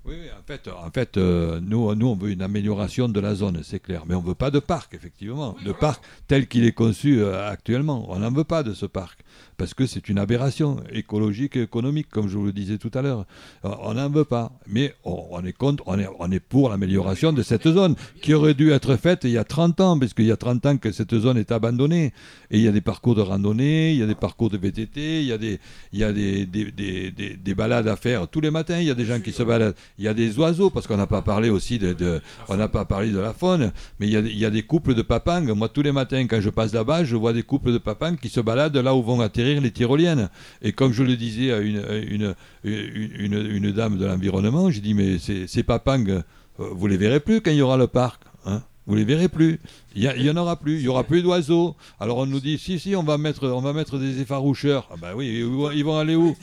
Oui, 0.04 0.14
oui, 0.22 0.28
en 0.30 0.42
fait, 0.46 0.68
en 0.68 0.90
fait 0.90 1.16
euh, 1.18 1.60
nous, 1.60 1.94
nous, 1.94 2.06
on 2.06 2.14
veut 2.16 2.30
une 2.30 2.40
amélioration 2.40 3.08
de 3.10 3.20
la 3.20 3.34
zone, 3.34 3.60
c'est 3.62 3.80
clair. 3.80 4.04
Mais 4.06 4.14
on 4.14 4.22
ne 4.22 4.26
veut 4.26 4.34
pas 4.34 4.50
de 4.50 4.58
parc, 4.58 4.94
effectivement. 4.94 5.54
de 5.62 5.72
parc 5.72 6.02
tel 6.26 6.46
qu'il 6.48 6.64
est 6.64 6.72
conçu 6.72 7.20
euh, 7.20 7.46
actuellement. 7.46 8.06
On 8.08 8.18
n'en 8.20 8.30
veut 8.32 8.44
pas 8.44 8.62
de 8.62 8.72
ce 8.72 8.86
parc. 8.86 9.20
Parce 9.58 9.74
que 9.74 9.86
c'est 9.86 10.08
une 10.08 10.18
aberration 10.18 10.76
écologique 10.92 11.56
et 11.56 11.62
économique, 11.62 12.08
comme 12.08 12.28
je 12.28 12.38
vous 12.38 12.46
le 12.46 12.52
disais 12.52 12.78
tout 12.78 12.92
à 12.94 13.02
l'heure. 13.02 13.26
Euh, 13.64 13.70
On 13.82 13.94
n'en 13.94 14.08
veut 14.08 14.24
pas. 14.24 14.52
Mais 14.68 14.94
on, 15.04 15.44
est 15.44 15.52
contre, 15.52 15.82
on 15.86 15.98
est, 16.30 16.40
pour 16.40 16.70
l'amélioration 16.70 17.32
de 17.32 17.42
cette 17.42 17.68
zone, 17.68 17.96
qui 18.22 18.34
aurait 18.34 18.54
dû 18.54 18.70
être 18.70 18.96
faite 18.96 19.22
il 19.24 19.30
y 19.30 19.36
a 19.36 19.42
30 19.44 19.80
ans, 19.80 19.98
parce 19.98 20.14
qu'il 20.14 20.26
y 20.26 20.30
a 20.32 20.36
30 20.36 20.64
ans 20.66 20.76
que 20.76 20.92
cette 20.92 21.12
zone 21.18 21.36
est 21.38 21.50
abandonnée. 21.50 22.12
Et 22.52 22.58
il 22.58 22.62
y 22.62 22.68
a 22.68 22.72
des 22.72 22.80
parcours 22.80 23.16
de 23.16 23.20
randonnée, 23.20 23.90
il 23.92 23.98
y 23.98 24.02
a 24.02 24.06
des 24.06 24.14
parcours 24.14 24.48
de 24.48 24.56
VTT, 24.56 25.22
il 25.22 25.26
y 25.26 25.32
a 25.32 25.38
des, 25.38 25.58
il 25.92 25.98
y 25.98 26.04
a 26.04 26.12
des, 26.12 26.46
des, 26.46 26.70
des, 26.70 27.10
des- 27.10 27.36
des 27.36 27.54
balades 27.56 27.88
à 27.88 27.96
faire 27.96 28.28
tous 28.28 28.40
les 28.40 28.52
matins. 28.52 28.78
Il 28.78 28.86
y 28.86 28.90
a 28.92 28.94
des 28.94 29.06
gens 29.06 29.18
qui 29.20 29.32
se 29.32 29.42
baladent. 29.42 29.74
Il 29.98 30.04
y 30.04 30.08
a 30.08 30.14
des 30.14 30.38
oiseaux, 30.38 30.70
parce 30.70 30.86
qu'on 30.86 30.96
n'a 30.96 31.08
pas 31.08 31.22
parlé 31.22 31.50
aussi 31.50 31.80
de, 31.80 32.20
on 32.48 32.56
n'a 32.56 32.68
pas 32.68 32.84
parlé 32.84 33.10
de 33.10 33.18
la 33.18 33.32
faune, 33.32 33.72
mais 33.98 34.06
il 34.06 34.12
y, 34.12 34.16
a, 34.16 34.20
il 34.20 34.38
y 34.38 34.44
a 34.44 34.50
des 34.50 34.62
couples 34.62 34.94
de 34.94 35.02
papangs. 35.02 35.52
Moi, 35.54 35.68
tous 35.68 35.82
les 35.82 35.90
matins, 35.92 36.24
quand 36.28 36.40
je 36.40 36.50
passe 36.50 36.72
là-bas, 36.72 37.02
je 37.02 37.16
vois 37.16 37.32
des 37.32 37.42
couples 37.42 37.72
de 37.72 37.78
papangs 37.78 38.14
qui 38.16 38.28
se 38.28 38.38
baladent 38.40 38.76
là 38.76 38.94
où 38.94 39.02
vont 39.02 39.20
atterrir 39.20 39.47
les 39.54 39.70
tyroliennes. 39.70 40.28
Et 40.62 40.72
comme 40.72 40.92
je 40.92 41.02
le 41.02 41.16
disais 41.16 41.52
à 41.52 41.58
une, 41.58 41.82
une, 42.08 42.34
une, 42.64 43.72
dame 43.72 43.98
de 43.98 44.06
l'environnement, 44.06 44.70
j'ai 44.70 44.80
dit, 44.80 44.94
mais 44.94 45.18
ces, 45.18 45.46
ces 45.46 45.62
papangs, 45.62 46.04
euh, 46.08 46.22
vous 46.58 46.86
les 46.86 46.96
verrez 46.96 47.20
plus 47.20 47.40
quand 47.40 47.50
il 47.50 47.56
y 47.56 47.62
aura 47.62 47.76
le 47.76 47.86
parc. 47.86 48.22
hein. 48.46 48.62
Vous 48.86 48.94
les 48.94 49.04
verrez 49.04 49.28
plus. 49.28 49.60
Il 49.94 50.02
y, 50.02 50.08
a- 50.08 50.16
il 50.16 50.22
y 50.24 50.30
en 50.30 50.36
aura 50.38 50.56
plus. 50.56 50.76
Il 50.78 50.82
y 50.82 50.88
aura 50.88 51.04
plus 51.04 51.22
d'oiseaux. 51.22 51.76
Alors 52.00 52.16
on 52.18 52.26
nous 52.26 52.40
dit 52.40 52.56
si 52.56 52.78
si 52.78 52.96
on 52.96 53.02
va 53.02 53.18
mettre 53.18 53.46
on 53.46 53.60
va 53.60 53.74
mettre 53.74 53.98
des 53.98 54.22
effaroucheurs. 54.22 54.88
Ah 54.90 54.94
bah 54.98 55.12
oui, 55.14 55.44
ils 55.74 55.84
vont, 55.84 55.98
aller 55.98 56.14
où? 56.16 56.34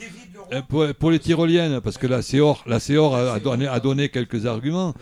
Euh, 0.52 0.62
pour, 0.96 1.10
les 1.10 1.18
tyroliennes 1.18 1.80
parce 1.80 1.98
que 1.98 2.06
la 2.06 2.22
Céor 2.22 2.62
la 2.68 2.76
a, 2.76 3.34
a 3.34 3.40
donné, 3.40 3.66
a 3.66 3.80
donné 3.80 4.10
quelques 4.10 4.46
arguments 4.46 4.94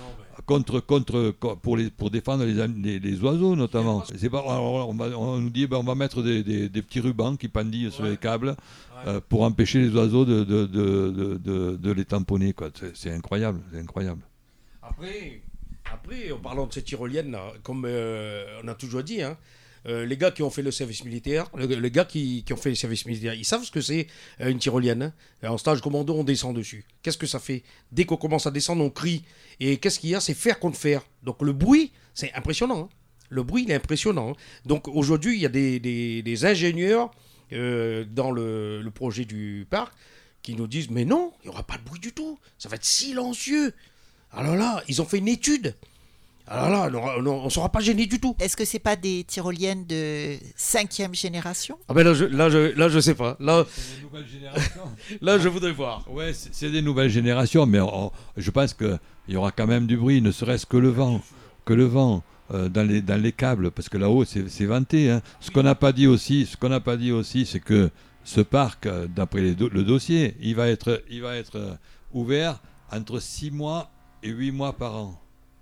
contre 0.47 0.81
contre 0.81 1.31
co- 1.39 1.57
pour 1.57 1.77
les 1.77 1.91
pour 1.91 2.11
défendre 2.11 2.45
les, 2.45 2.67
les, 2.69 2.99
les 2.99 3.21
oiseaux 3.23 3.57
notamment. 3.57 4.05
C'est 4.17 4.31
pas 4.31 4.41
alors, 4.41 4.89
on, 4.89 4.95
va- 4.95 5.17
on 5.19 5.39
nous 5.39 5.51
dit 5.51 5.67
ben, 5.67 5.79
on 5.79 5.83
va 5.85 5.95
mettre 5.95 6.23
des, 6.23 6.43
des- 6.43 6.69
des 6.69 6.83
petits 6.83 7.01
rubans 7.01 7.37
qui 7.37 7.49
pendillent 7.49 7.91
sur 7.91 8.05
les 8.05 8.17
câbles 8.17 8.57
euh, 9.07 9.21
pour 9.29 9.43
empêcher 9.43 9.81
les 9.81 9.91
oiseaux 9.95 10.25
de 10.25 10.45
de, 10.45 10.67
de, 10.67 11.77
de, 11.77 11.93
les 11.93 12.05
tamponner 12.05 12.53
quoi. 12.53 12.69
C'est- 12.75 12.95
C'est 12.95 13.11
incroyable, 13.11 13.61
c'est 13.73 13.79
incroyable. 13.81 14.23
Après, 14.83 15.41
après, 15.93 16.31
en 16.33 16.39
parlant 16.39 16.67
de 16.67 16.73
cette 16.73 16.85
tyrolienne, 16.87 17.31
là, 17.33 17.53
comme 17.63 17.85
euh, 17.87 18.61
on 18.63 18.69
a 18.69 18.75
toujours 18.75 19.03
dit, 19.03 19.23
hein, 19.23 19.37
euh, 19.87 20.07
les 20.07 20.17
gars 20.17 20.31
qui 20.31 20.43
ont 20.43 20.51
fait 20.51 20.63
le 20.63 20.71
service 20.71 21.05
militaire, 21.05 21.51
le- 21.57 21.67
les 21.67 21.91
gars 21.91 22.05
qui, 22.05 22.45
ont 22.51 22.57
fait 22.57 22.71
le 22.71 22.75
service 22.75 23.05
militaire, 23.07 23.35
ils 23.35 23.45
savent 23.45 23.65
ce 23.65 23.71
que 23.71 23.81
c'est 23.81 24.07
euh, 24.41 24.49
une 24.51 24.59
tyrolienne. 24.59 25.03
hein. 25.43 25.49
En 25.49 25.59
stage 25.59 25.81
commando, 25.83 26.15
on 26.15 26.25
descend 26.25 26.57
dessus. 26.57 26.85
Qu'est-ce 27.03 27.19
que 27.19 27.27
ça 27.27 27.39
fait? 27.39 27.63
Dès 27.93 28.05
qu'on 28.05 28.17
commence 28.17 28.47
à 28.47 28.51
descendre, 28.51 28.83
on 28.85 28.91
crie. 28.91 29.25
Et 29.61 29.77
qu'est-ce 29.77 29.99
qu'il 29.99 30.11
y 30.11 30.15
a? 30.15 30.21
C'est 30.21 30.35
fer 30.35 30.59
contre 30.59 30.79
fer. 30.79 31.03
Donc 31.23 31.43
le 31.43 31.53
bruit, 31.53 31.93
c'est 32.15 32.33
impressionnant. 32.35 32.85
hein. 32.85 32.89
Le 33.29 33.43
bruit, 33.43 33.65
il 33.65 33.71
est 33.71 33.75
impressionnant. 33.75 34.31
hein. 34.31 34.37
Donc 34.65 34.89
aujourd'hui, 34.89 35.35
il 35.37 35.41
y 35.43 35.47
a 35.47 35.49
des, 35.51 35.81
des- 35.81 36.45
ingénieurs 36.47 37.11
euh, 37.53 38.05
dans 38.05 38.31
le, 38.31 38.81
le 38.83 38.91
projet 38.91 39.25
du 39.25 39.67
parc 39.69 39.93
qui 40.43 40.55
nous 40.55 40.67
disent 40.67 40.91
Mais 40.91 41.05
non, 41.05 41.33
il 41.43 41.49
n'y 41.49 41.51
aura 41.51 41.63
pas 41.63 41.77
de 41.79 41.83
bruit 41.85 42.01
du 42.01 42.13
tout. 42.13 42.39
Ça 42.59 42.69
va 42.69 42.77
être 42.77 42.85
silencieux. 42.85 43.73
Alors 44.31 44.57
là, 44.57 44.83
ils 44.89 45.01
ont 45.01 45.05
fait 45.05 45.19
une 45.19 45.29
étude. 45.29 45.75
Alors 46.47 46.91
là, 46.91 47.01
on 47.27 47.45
ne 47.45 47.49
sera 47.51 47.71
pas 47.71 47.81
gêné 47.81 48.05
du 48.07 48.21
tout. 48.21 48.37
Est-ce 48.39 48.57
que 48.57 48.65
c'est 48.67 48.79
pas 48.79 48.97
des 48.97 49.25
tyroliennes 49.25 49.87
de 49.87 50.37
cinquième 50.57 51.15
génération? 51.15 51.79
Ah 51.89 51.95
ben 51.95 52.03
là, 52.05 52.13
je, 52.13 52.25
là, 52.27 52.51
je, 52.51 52.77
là, 52.79 52.89
je 52.91 52.99
sais 53.01 53.15
pas. 53.15 53.37
Là, 53.41 53.65
C'est 53.71 53.97
des 53.97 54.03
nouvelles 54.03 54.27
générations. 54.29 54.83
là, 55.23 55.39
je 55.39 55.49
voudrais 55.49 55.73
voir. 55.73 56.05
Ouais, 56.11 56.33
c'est 56.35 56.71
des 56.71 56.83
nouvelles 56.83 57.09
générations, 57.11 57.65
mais 57.65 57.81
on- 57.81 58.13
je 58.37 58.51
pense 58.51 58.75
qu'il 58.75 58.99
y 59.29 59.37
aura 59.37 59.53
quand 59.53 59.67
même 59.67 59.87
du 59.87 59.97
bruit, 59.97 60.21
ne 60.21 60.31
serait-ce 60.31 60.67
que 60.67 60.77
le 60.77 60.91
vent, 60.91 61.23
que 61.65 61.73
le 61.73 61.85
vent 61.85 62.23
euh, 62.53 62.69
dans, 62.69 62.87
les, 62.87 63.01
dans 63.01 63.21
les 63.21 63.33
câbles, 63.33 63.71
parce 63.71 63.89
que 63.89 63.97
là-haut 63.97 64.27
c'est 64.27 64.51
c'est 64.51 64.67
venté. 64.67 65.11
hein. 65.11 65.23
Ce 65.41 65.51
qu'on 65.51 65.63
n'a 65.63 65.75
pas 65.75 65.93
dit 65.93 66.07
aussi, 66.07 66.45
ce 66.45 66.59
qu'on 66.59 66.69
n'a 66.69 66.81
pas 66.81 66.99
dit 66.99 67.11
aussi, 67.11 67.47
c'est 67.47 67.61
que 67.61 67.89
ce 68.23 68.43
parc, 68.43 68.85
euh, 68.85 69.07
d'après 69.07 69.53
do- 69.53 69.71
le 69.71 69.83
dossier, 69.83 70.37
il 70.43 70.55
va 70.57 70.69
être, 70.69 71.03
il 71.11 71.23
va 71.23 71.37
être 71.37 71.57
euh, 71.57 71.75
ouvert 72.13 72.61
entre 72.93 73.19
6 73.19 73.51
mois 73.51 73.91
et 74.23 74.29
8 74.29 74.51
mois 74.53 74.75
par 74.75 74.95
an. 74.97 75.19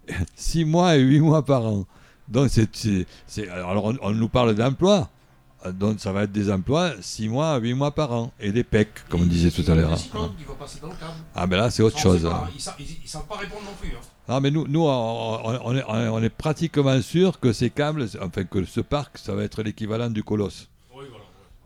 6 0.37 0.65
mois 0.65 0.97
et 0.97 1.01
8 1.01 1.21
mois 1.21 1.45
par 1.45 1.65
an. 1.67 1.85
Donc 2.29 2.51
c'est, 2.51 3.49
alors 3.51 3.85
on, 3.85 3.97
on 4.03 4.11
nous 4.13 4.29
parle 4.29 4.55
d'emploi. 4.55 5.09
Donc 5.75 6.01
ça 6.01 6.13
va 6.13 6.25
être 6.25 6.33
des 6.33 6.51
emplois 6.51 6.93
6 7.01 7.29
mois 7.29 7.53
à 7.53 7.59
8 7.59 7.75
mois 7.75 7.93
par 7.95 8.13
an. 8.13 8.33
Et 8.41 8.51
des 8.53 8.65
PEC, 8.65 8.89
comme 9.09 9.23
on 9.23 9.27
disait 9.27 9.51
tout 9.51 9.63
à 9.71 9.75
l'heure. 9.77 9.93
hein. 9.93 9.97
Ah 11.35 11.47
ben 11.47 11.57
là 11.57 11.71
c'est 11.71 11.83
autre 11.83 11.99
chose. 11.99 12.23
pas. 12.25 12.49
hein. 12.49 12.51
Ils 12.81 12.85
ils 13.05 13.09
savent 13.09 13.27
pas 13.27 13.37
répondre 13.37 13.63
non 13.65 13.75
plus. 13.81 13.91
hein. 13.91 14.01
Ah 14.29 14.41
mais 14.41 14.51
nous, 14.51 14.67
nous 14.67 14.81
on, 14.83 14.89
on- 15.45 15.61
on 15.65 15.77
est, 15.77 15.85
on 15.87 16.23
est 16.23 16.29
pratiquement 16.31 17.01
sûr 17.03 17.39
que 17.39 17.53
ces 17.53 17.71
câbles, 17.71 18.07
enfin 18.21 18.45
que 18.45 18.65
ce 18.65 18.81
parc, 18.81 19.19
ça 19.19 19.35
va 19.35 19.45
être 19.45 19.63
l'équivalent 19.63 20.11
du 20.11 20.23
colosse. 20.25 20.69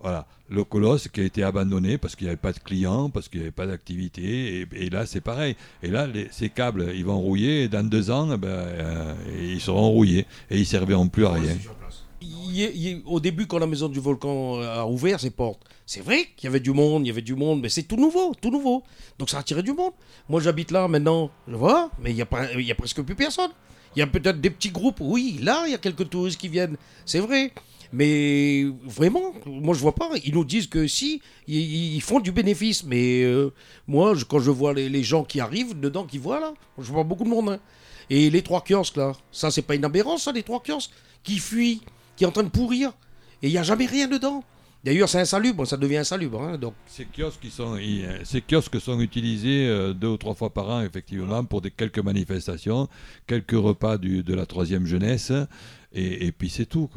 Voilà. 0.07 0.25
Le 0.49 0.63
colosse 0.63 1.09
qui 1.09 1.21
a 1.21 1.25
été 1.25 1.43
abandonné 1.43 1.99
parce 1.99 2.15
qu'il 2.15 2.27
n'y 2.27 2.31
avait 2.31 2.37
pas 2.37 2.53
de 2.53 2.61
clients, 2.61 3.11
parce 3.11 3.29
qu'il 3.29 3.41
n'y 3.41 3.47
avait 3.47 3.51
pas 3.63 3.67
d'activité, 3.67 4.61
et, 4.61 4.69
et 4.85 4.89
là 4.91 5.05
c'est 5.05 5.21
pareil. 5.21 5.57
Et 5.83 5.89
là, 5.89 6.07
les- 6.07 6.29
ces 6.31 6.49
câbles, 6.49 6.93
ils 6.95 7.05
vont 7.05 7.19
rouiller, 7.19 7.65
et 7.65 7.69
dans 7.69 7.83
deux 7.85 8.13
ans, 8.13 8.31
eh 8.33 8.37
ben, 8.37 8.47
euh, 8.49 9.15
ils 9.57 9.61
seront 9.61 9.91
rouillés, 9.91 10.25
et 10.49 10.59
ils 10.59 10.65
serviront 10.67 11.09
plus 11.09 11.27
à 11.27 11.33
rien. 11.33 11.57
Il 12.23 12.55
il 12.57 13.03
au 13.05 13.19
début, 13.19 13.47
quand 13.49 13.59
la 13.59 13.67
maison 13.67 13.89
du 13.89 13.99
volcan 13.99 14.61
a 14.61 14.87
ouvert 14.87 15.19
ses 15.19 15.31
portes, 15.31 15.63
c'est 15.85 16.01
vrai 16.09 16.21
qu'il 16.37 16.45
y 16.45 16.51
avait 16.53 16.61
du 16.61 16.71
monde, 16.73 17.05
il 17.05 17.09
y 17.09 17.11
avait 17.11 17.23
du 17.23 17.35
monde, 17.35 17.61
mais 17.61 17.69
c'est 17.69 17.83
tout 17.83 17.97
nouveau, 17.97 18.33
tout 18.41 18.51
nouveau. 18.53 18.85
Donc 19.19 19.29
ça 19.31 19.39
a 19.39 19.41
attiré 19.41 19.65
du 19.65 19.73
monde. 19.73 19.93
Moi, 20.29 20.41
j'habite 20.41 20.71
là 20.71 20.87
maintenant, 20.87 21.31
je 21.49 21.57
vois, 21.57 21.91
mais 22.01 22.13
il 22.13 22.17
y 22.17 22.23
a, 22.23 22.27
pas- 22.27 22.53
il 22.53 22.63
y 22.65 22.71
a 22.71 22.77
presque 22.77 23.03
plus 23.03 23.17
personne. 23.17 23.51
Il 23.97 23.99
y 23.99 24.03
a 24.03 24.07
peut-être 24.07 24.41
des 24.41 24.51
petits 24.51 24.71
groupes, 24.71 24.99
oui, 25.01 25.41
là, 25.43 25.65
il 25.67 25.73
y 25.73 25.75
a 25.75 25.79
quelques 25.79 26.09
touristes 26.09 26.39
qui 26.39 26.49
viennent, 26.49 26.77
c'est 27.05 27.21
vrai. 27.21 27.53
Mais 27.93 28.65
vraiment, 28.85 29.33
moi 29.47 29.75
je 29.75 29.81
vois 29.81 29.95
pas. 29.95 30.11
Ils 30.25 30.35
nous 30.35 30.45
disent 30.45 30.67
que 30.67 30.87
si, 30.87 31.21
ils, 31.47 32.01
font 32.01 32.21
du 32.21 32.33
bénéfice. 32.33 32.85
Mais 32.85 33.23
euh, 33.23 33.53
moi, 33.87 34.15
je- 34.15 34.25
quand 34.25 34.39
je 34.41 34.51
vois 34.51 34.73
les, 34.75 35.03
gens 35.03 35.25
qui 35.25 35.41
arrivent 35.41 35.79
dedans, 35.79 36.05
qui 36.05 36.19
voient 36.19 36.41
là, 36.41 36.55
je 36.79 36.91
vois 36.93 37.05
beaucoup 37.05 37.25
de 37.25 37.29
monde. 37.29 37.51
hein. 37.51 37.59
Et 38.11 38.31
les 38.31 38.43
trois 38.43 38.63
kiosques 38.63 38.97
là, 38.97 39.13
ça 39.33 39.51
c'est 39.51 39.63
pas 39.63 39.75
une 39.75 39.85
aberrance, 39.85 40.25
ça, 40.25 40.33
les 40.33 40.43
trois 40.45 40.63
kiosques 40.63 40.93
qui 41.25 41.39
fuient, 41.39 41.81
qui 42.17 42.25
est 42.25 42.27
en 42.27 42.33
train 42.33 42.45
de 42.45 42.49
pourrir. 42.49 42.93
Et 43.43 43.49
il 43.49 43.51
n'y 43.51 43.59
a 43.59 43.63
jamais 43.63 43.87
rien 43.87 44.07
dedans. 44.09 44.45
D'ailleurs, 44.85 45.09
c'est 45.09 45.19
insalubre, 45.19 45.67
ça 45.67 45.77
devient 45.77 45.97
insalubre. 45.97 46.41
hein, 46.41 46.59
donc. 46.59 46.75
Ces 46.87 47.07
kiosques, 47.07 47.41
qui 47.41 47.51
sont, 47.51 47.77
euh, 47.77 48.19
ces 48.23 48.41
kiosques 48.41 48.81
sont 48.81 49.01
utilisés 49.01 49.67
euh, 49.67 49.93
deux 49.93 50.07
ou 50.07 50.17
trois 50.17 50.35
fois 50.37 50.51
par 50.55 50.69
an, 50.71 50.83
effectivement, 50.83 51.45
pour 51.45 51.61
des, 51.61 51.73
quelques 51.73 51.99
manifestations, 51.99 52.89
quelques 53.27 53.51
repas 53.51 53.99
du- 53.99 54.23
de 54.23 54.33
la 54.35 54.47
troisième 54.47 54.87
jeunesse, 54.87 55.33
et, 55.93 56.31
puis 56.31 56.51
c'est 56.51 56.67
tout. 56.67 56.89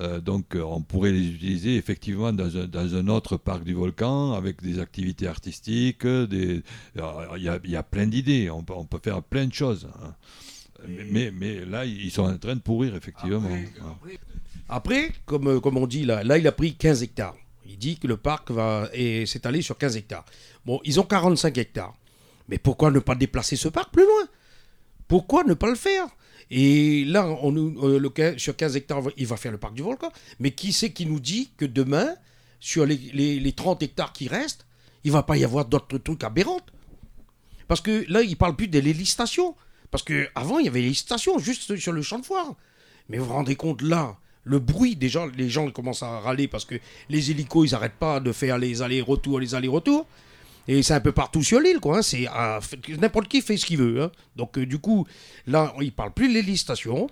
Euh, 0.00 0.20
donc 0.20 0.56
euh, 0.56 0.60
on 0.62 0.80
pourrait 0.82 1.12
les 1.12 1.28
utiliser 1.28 1.76
effectivement 1.76 2.32
dans 2.32 2.56
un, 2.56 2.66
dans 2.66 2.94
un 2.96 3.06
autre 3.06 3.36
parc 3.36 3.62
du 3.62 3.74
volcan 3.74 4.32
avec 4.32 4.60
des 4.60 4.80
activités 4.80 5.28
artistiques, 5.28 6.04
alors, 6.04 7.36
il 7.36 7.44
y, 7.44 7.48
a, 7.48 7.60
il 7.62 7.70
y 7.70 7.76
a 7.76 7.82
plein 7.84 8.06
d'idées, 8.08 8.50
on, 8.50 8.64
peut- 8.64 8.74
on 8.76 8.84
peut 8.86 8.98
faire 9.02 9.22
plein 9.22 9.46
de 9.46 9.54
choses. 9.54 9.86
hein. 10.02 10.14
Mais, 10.88 11.04
mais, 11.10 11.30
mais 11.30 11.64
là, 11.64 11.84
ils 11.86 12.10
sont 12.10 12.24
en 12.24 12.36
train 12.36 12.56
de 12.56 12.60
pourrir, 12.60 12.94
effectivement. 12.96 13.40
Après, 14.68 15.12
comme, 15.26 15.46
euh, 15.48 15.60
comme 15.60 15.76
on 15.78 15.86
dit 15.86 16.04
là, 16.04 16.22
là, 16.24 16.38
il 16.38 16.46
a 16.46 16.52
pris 16.52 16.74
15 16.74 17.02
hectares. 17.02 17.36
Il 17.66 17.78
dit 17.78 17.96
que 17.98 18.06
le 18.06 18.16
parc 18.16 18.50
va 18.50 18.90
s'étaler 19.26 19.62
sur 19.62 19.78
15 19.78 19.96
hectares. 19.96 20.24
Bon, 20.66 20.80
ils 20.84 21.00
ont 21.00 21.04
45 21.04 21.56
hectares. 21.58 21.94
Mais 22.48 22.58
pourquoi 22.58 22.90
ne 22.90 22.98
pas 22.98 23.14
déplacer 23.14 23.56
ce 23.56 23.68
parc 23.68 23.92
plus 23.92 24.02
loin? 24.04 24.28
Pourquoi 25.08 25.44
ne 25.44 25.54
pas 25.54 25.68
le 25.70 25.74
faire? 25.76 26.06
Et 26.50 27.04
là, 27.04 27.26
on, 27.42 27.54
euh, 27.56 27.98
le, 27.98 28.38
sur 28.38 28.56
15 28.56 28.76
hectares, 28.76 29.02
il 29.16 29.26
va 29.26 29.36
faire 29.36 29.52
le 29.52 29.58
parc 29.58 29.74
du 29.74 29.82
volcan. 29.82 30.10
Mais 30.38 30.50
qui 30.52 30.72
c'est 30.72 30.92
qui 30.92 31.06
nous 31.06 31.20
dit 31.20 31.50
que 31.56 31.64
demain, 31.64 32.14
sur 32.60 32.86
les, 32.86 32.96
les- 33.12 33.40
les 33.40 33.52
30 33.52 33.82
hectares 33.82 34.12
qui 34.12 34.28
restent, 34.28 34.66
il 35.04 35.12
va 35.12 35.22
pas 35.22 35.36
y 35.36 35.44
avoir 35.44 35.64
d'autres 35.66 35.98
trucs 35.98 36.24
aberrants 36.24 36.60
Parce 37.68 37.80
que 37.80 38.04
là, 38.08 38.22
il 38.22 38.36
parle 38.36 38.56
plus 38.56 38.68
des 38.68 38.80
législations. 38.82 39.54
Parce 39.90 40.02
qu'avant, 40.02 40.58
il 40.58 40.64
y 40.66 40.68
avait 40.68 40.80
les 40.82 40.92
juste 41.38 41.76
sur 41.76 41.92
le 41.92 42.02
champ 42.02 42.18
de 42.18 42.24
foire. 42.26 42.54
Mais 43.08 43.18
vous 43.18 43.26
vous 43.26 43.32
rendez 43.32 43.54
compte 43.54 43.82
là, 43.82 44.16
le 44.44 44.58
bruit, 44.58 44.96
déjà, 44.96 45.26
les 45.36 45.48
gens 45.48 45.70
commencent 45.70 46.02
à 46.02 46.20
râler 46.20 46.48
parce 46.48 46.64
que 46.64 46.74
les 47.08 47.30
hélicos, 47.30 47.68
ils 47.68 47.72
n'arrêtent 47.72 47.92
pas 47.98 48.20
de 48.20 48.32
faire 48.32 48.58
les 48.58 48.82
allers-retours, 48.82 49.40
les 49.40 49.54
allers-retours. 49.54 50.06
Et 50.66 50.82
c'est 50.82 50.94
un 50.94 51.00
peu 51.00 51.12
partout 51.12 51.42
sur 51.42 51.60
l'île, 51.60 51.78
quoi. 51.80 51.98
hein. 51.98 52.02
C'est 52.02 52.26
fait- 52.62 52.96
n'importe 52.98 53.28
qui 53.28 53.40
fait 53.42 53.56
ce 53.56 53.66
qu'il 53.66 53.78
veut. 53.78 54.02
hein. 54.02 54.10
Donc, 54.36 54.56
euh, 54.58 54.64
du 54.66 54.78
coup, 54.78 55.06
là, 55.46 55.74
il 55.80 55.92
parle 55.92 56.12
plus 56.12 56.28
de 56.28 56.34
législation. 56.34 57.08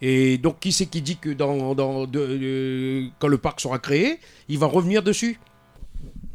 Et 0.00 0.38
donc, 0.38 0.60
qui 0.60 0.72
c'est 0.72 0.86
qui 0.86 1.00
dit 1.02 1.16
que 1.16 1.30
dans, 1.30 1.74
euh, 1.78 3.06
quand 3.18 3.28
le 3.28 3.38
parc 3.38 3.60
sera 3.60 3.78
créé, 3.78 4.18
il 4.48 4.58
va 4.58 4.66
revenir 4.66 5.02
dessus? 5.02 5.38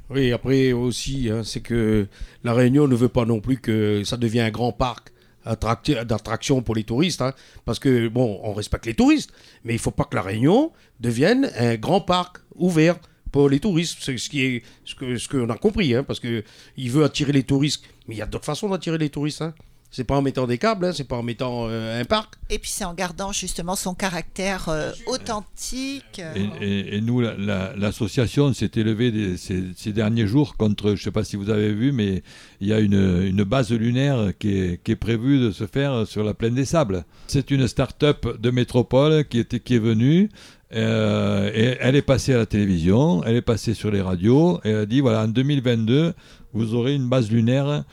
Oui, 0.10 0.32
après 0.32 0.72
aussi, 0.72 1.30
hein, 1.32 1.44
c'est 1.44 1.60
que 1.62 2.08
la 2.44 2.54
Réunion 2.54 2.88
ne 2.88 2.96
veut 2.96 3.10
pas 3.10 3.26
non 3.26 3.42
plus 3.42 3.58
que 3.60 4.04
ça 4.04 4.18
devienne 4.18 4.46
un 4.48 4.50
grand 4.52 4.72
parc 4.72 5.10
attracti- 5.46 6.04
d'attraction 6.04 6.62
pour 6.64 6.74
les 6.76 6.84
touristes. 6.84 7.24
parce 7.66 7.78
que, 7.80 8.08
bon, 8.08 8.40
on 8.44 8.54
respecte 8.54 8.86
les 8.88 8.96
touristes, 8.96 9.32
mais 9.64 9.74
il 9.74 9.80
faut 9.80 9.92
pas 9.92 10.06
que 10.06 10.16
la 10.16 10.24
Réunion 10.24 10.72
devienne 11.00 11.52
un 11.58 11.76
grand 11.76 12.02
parc 12.02 12.38
ouvert 12.56 12.96
pour 13.32 13.50
les 13.50 13.60
touristes. 13.60 13.98
C'est 14.02 14.18
ce 14.18 14.30
qui 14.30 14.42
est 14.44 14.64
ce 14.86 14.96
que 14.96 15.18
ce 15.18 15.28
qu'on 15.28 15.50
a 15.50 15.58
compris, 15.58 15.94
hein, 15.96 16.04
parce 16.04 16.20
que 16.20 16.44
il 16.78 16.92
veut 16.92 17.04
attirer 17.04 17.32
les 17.32 17.44
touristes, 17.44 17.84
mais 18.08 18.16
il 18.16 18.18
y 18.18 18.22
a 18.22 18.26
d'autres 18.26 18.46
façons 18.46 18.70
d'attirer 18.70 18.98
les 18.98 19.10
touristes. 19.10 19.42
Hein. 19.42 19.54
C'est 19.92 20.04
pas 20.04 20.16
en 20.16 20.22
mettant 20.22 20.46
des 20.46 20.60
câbles, 20.60 20.86
hein, 20.86 20.92
c'est 20.94 21.08
pas 21.08 21.16
en 21.18 21.24
mettant 21.24 21.66
euh, 21.68 22.00
un 22.00 22.06
parc. 22.06 22.36
Et 22.52 22.60
puis 22.60 22.70
c'est 22.70 22.86
en 22.86 22.94
gardant 22.94 23.32
justement 23.32 23.76
son 23.76 23.96
caractère 23.96 24.70
euh, 24.70 24.92
authentique. 25.08 26.22
Et, 26.36 26.66
et- 26.66 26.96
et 26.98 27.02
nous, 27.02 27.22
la- 27.22 27.36
la- 27.36 27.76
l'association 27.76 28.54
s'est 28.54 28.70
élevée 28.76 29.12
des- 29.12 29.38
ces, 29.38 29.64
ces 29.76 29.92
derniers 29.94 30.28
jours 30.28 30.58
contre, 30.58 30.90
je 30.90 30.92
ne 30.92 30.98
sais 30.98 31.12
pas 31.12 31.24
si 31.24 31.36
vous 31.38 31.50
avez 31.50 31.74
vu, 31.74 31.92
mais 31.92 32.24
il 32.62 32.68
y 32.68 32.74
a 32.74 32.80
une, 32.80 33.24
une 33.26 33.44
base 33.44 33.72
lunaire 33.72 34.32
qui 34.38 34.58
est, 34.58 34.84
qui 34.84 34.92
est 34.92 34.96
prévue 34.96 35.40
de 35.40 35.52
se 35.52 35.66
faire 35.66 36.06
sur 36.06 36.24
la 36.24 36.34
plaine 36.34 36.56
des 36.56 36.66
Sables. 36.66 37.06
C'est 37.28 37.50
une 37.52 37.68
start-up 37.68 38.40
de 38.40 38.52
métropole 38.52 39.26
qui, 39.28 39.40
était, 39.40 39.60
qui 39.60 39.76
est 39.76 39.80
venue. 39.80 40.30
Euh, 40.76 41.50
et 41.54 41.78
elle 41.80 41.96
est 41.96 42.04
passée 42.04 42.34
à 42.34 42.38
la 42.38 42.46
télévision, 42.46 43.24
elle 43.24 43.36
est 43.36 43.42
passée 43.42 43.74
sur 43.74 43.90
les 43.90 44.02
radios, 44.02 44.60
et 44.64 44.70
elle 44.70 44.78
a 44.78 44.86
dit 44.86 45.02
voilà, 45.02 45.24
en 45.24 45.28
2022, 45.28 46.14
vous 46.54 46.76
aurez 46.76 46.94
une 46.94 47.10
base 47.10 47.32
lunaire 47.32 47.84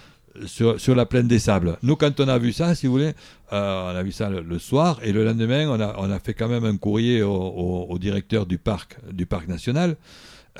sur, 0.44 0.78
sur 0.78 0.94
la 0.94 1.06
plaine 1.06 1.26
des 1.26 1.38
Sables. 1.38 1.78
Nous, 1.82 1.96
quand 1.96 2.20
on 2.20 2.28
a 2.28 2.38
vu 2.38 2.52
ça, 2.52 2.74
si 2.74 2.86
vous 2.86 2.92
voulez, 2.92 3.12
euh, 3.52 3.92
on 3.92 3.96
a 3.96 4.02
vu 4.02 4.12
ça 4.12 4.28
le, 4.28 4.58
soir, 4.58 5.00
et 5.02 5.12
le 5.12 5.24
lendemain, 5.24 5.68
on 5.68 5.80
a, 5.80 5.96
on 5.98 6.10
a 6.10 6.18
fait 6.18 6.34
quand 6.34 6.48
même 6.48 6.64
un 6.64 6.76
courrier 6.76 7.22
au, 7.22 7.96
directeur 7.98 8.44
du 8.44 8.58
parc, 8.58 8.98
du 9.10 9.24
parc 9.24 9.48
national, 9.48 9.96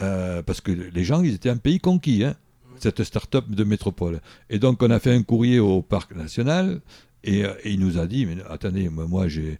euh, 0.00 0.42
parce 0.42 0.62
que 0.62 0.72
les 0.72 1.04
gens, 1.04 1.22
ils 1.22 1.34
étaient 1.34 1.50
un 1.50 1.58
pays 1.58 1.80
conquis, 1.80 2.24
hein, 2.24 2.34
cette 2.78 3.04
start-up 3.04 3.44
de 3.48 3.64
métropole. 3.64 4.20
Et 4.48 4.58
donc, 4.58 4.82
on 4.82 4.90
a 4.90 4.98
fait 5.00 5.12
un 5.12 5.22
courrier 5.22 5.58
au 5.58 5.82
parc 5.82 6.14
national, 6.14 6.80
et, 7.24 7.44
il 7.64 7.80
nous 7.80 7.98
a 7.98 8.06
dit, 8.06 8.24
mais 8.24 8.36
attendez, 8.48 8.88
moi, 8.88 9.28
j'ai... 9.28 9.58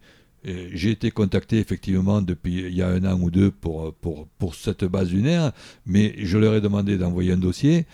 J'ai 0.73 0.91
été 0.91 1.11
contacté 1.11 1.59
effectivement 1.59 2.23
depuis 2.23 2.67
il 2.69 2.75
y 2.75 2.83
a 2.83 2.89
un 2.89 3.05
an 3.05 3.19
ou 3.21 3.31
deux 3.31 3.51
pour, 3.51 3.93
pour, 3.95 4.29
pour 4.39 4.55
cette 4.55 4.85
base 4.85 5.13
lunaire, 5.13 5.53
mais 5.87 6.15
je 6.19 6.39
leur 6.39 6.55
ai 6.55 6.61
demandé 6.61 6.97
d'envoyer 6.97 7.33
un 7.33 7.37
dossier. 7.37 7.87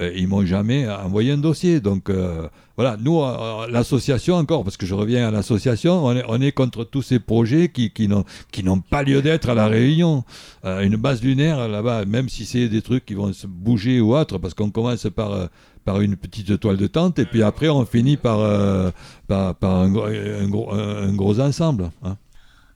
Euh, 0.00 0.10
ils 0.16 0.26
m'ont 0.26 0.44
jamais 0.44 0.88
envoyé 0.88 1.32
un 1.32 1.38
dossier. 1.38 1.80
Donc 1.80 2.08
euh, 2.08 2.48
voilà, 2.76 2.96
nous, 2.98 3.20
euh, 3.20 3.66
l'association 3.68 4.36
encore, 4.36 4.64
parce 4.64 4.78
que 4.78 4.86
je 4.86 4.94
reviens 4.94 5.28
à 5.28 5.30
l'association, 5.30 6.04
on 6.06 6.16
est, 6.16 6.24
on 6.28 6.40
est 6.40 6.52
contre 6.52 6.84
tous 6.84 7.02
ces 7.02 7.18
projets 7.18 7.68
qui, 7.68 7.90
qui 7.90 8.08
n'ont 8.08 8.80
pas 8.80 9.02
lieu 9.02 9.20
d'être 9.20 9.50
à 9.50 9.54
la 9.54 9.66
Réunion. 9.66 10.24
Une 10.64 10.96
base 10.96 11.22
lunaire 11.22 11.68
là-bas, 11.68 12.04
même 12.06 12.28
si 12.28 12.46
c'est 12.46 12.68
des 12.68 12.82
trucs 12.82 13.04
qui 13.04 13.14
vont 13.14 13.32
se 13.32 13.46
bouger 13.46 14.00
ou 14.00 14.16
autre, 14.16 14.38
parce 14.38 14.54
qu'on 14.54 14.70
commence 14.70 15.06
par 15.14 15.48
par 15.84 16.00
une 16.00 16.16
petite 16.16 16.58
toile 16.60 16.76
de 16.76 16.86
tente 16.86 17.18
et 17.18 17.24
puis 17.26 17.42
après 17.42 17.68
on 17.68 17.84
finit 17.84 18.16
par 18.16 18.38
euh, 18.40 18.90
par, 19.28 19.54
par 19.56 19.76
un, 19.76 19.90
gros- 19.90 20.04
un 20.06 20.48
gros, 20.48 20.72
un- 20.72 21.12
gros 21.14 21.40
ensemble. 21.40 21.90
hein. 22.02 22.16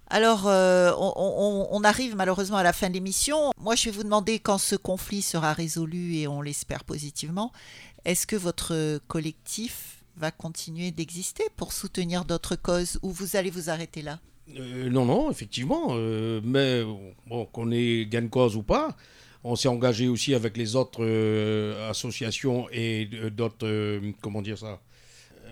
Alors, 0.08 0.46
euh, 0.46 0.92
on, 0.98 1.12
on- 1.16 1.68
on 1.72 1.82
arrive 1.82 2.14
malheureusement 2.14 2.58
à 2.58 2.62
la 2.62 2.72
fin 2.72 2.88
de 2.88 2.94
l'émission. 2.94 3.50
Moi, 3.58 3.74
je 3.74 3.86
vais 3.86 3.90
vous 3.90 4.04
demander 4.04 4.38
quand 4.38 4.56
ce 4.58 4.76
conflit 4.76 5.20
sera 5.20 5.52
résolu, 5.52 6.14
et 6.14 6.28
on 6.28 6.42
l'espère 6.42 6.84
positivement, 6.84 7.50
est-ce 8.04 8.24
que 8.24 8.36
votre 8.36 9.00
collectif 9.08 10.04
va 10.16 10.30
continuer 10.30 10.92
d'exister 10.92 11.42
pour 11.56 11.72
soutenir 11.72 12.24
d'autres 12.24 12.54
causes 12.54 13.00
ou 13.02 13.10
vous 13.10 13.34
allez 13.34 13.50
vous 13.50 13.68
arrêter 13.68 14.02
là? 14.02 14.20
Euh, 14.56 14.88
non, 14.90 15.04
non, 15.06 15.28
effectivement. 15.28 15.88
euh, 15.90 16.40
mais 16.44 16.84
bon, 17.28 17.46
qu'on 17.46 17.72
ait 17.72 18.06
gain 18.06 18.22
de 18.22 18.28
cause 18.28 18.54
ou 18.54 18.62
pas, 18.62 18.96
on 19.46 19.54
s'est 19.54 19.68
engagé 19.68 20.08
aussi 20.08 20.34
avec 20.34 20.56
les 20.56 20.74
autres 20.74 21.04
euh, 21.04 21.88
associations 21.88 22.66
et 22.72 23.08
euh, 23.14 23.30
d'autres, 23.30 23.64
euh, 23.64 24.12
comment 24.20 24.42
dire 24.42 24.58
ça, 24.58 24.80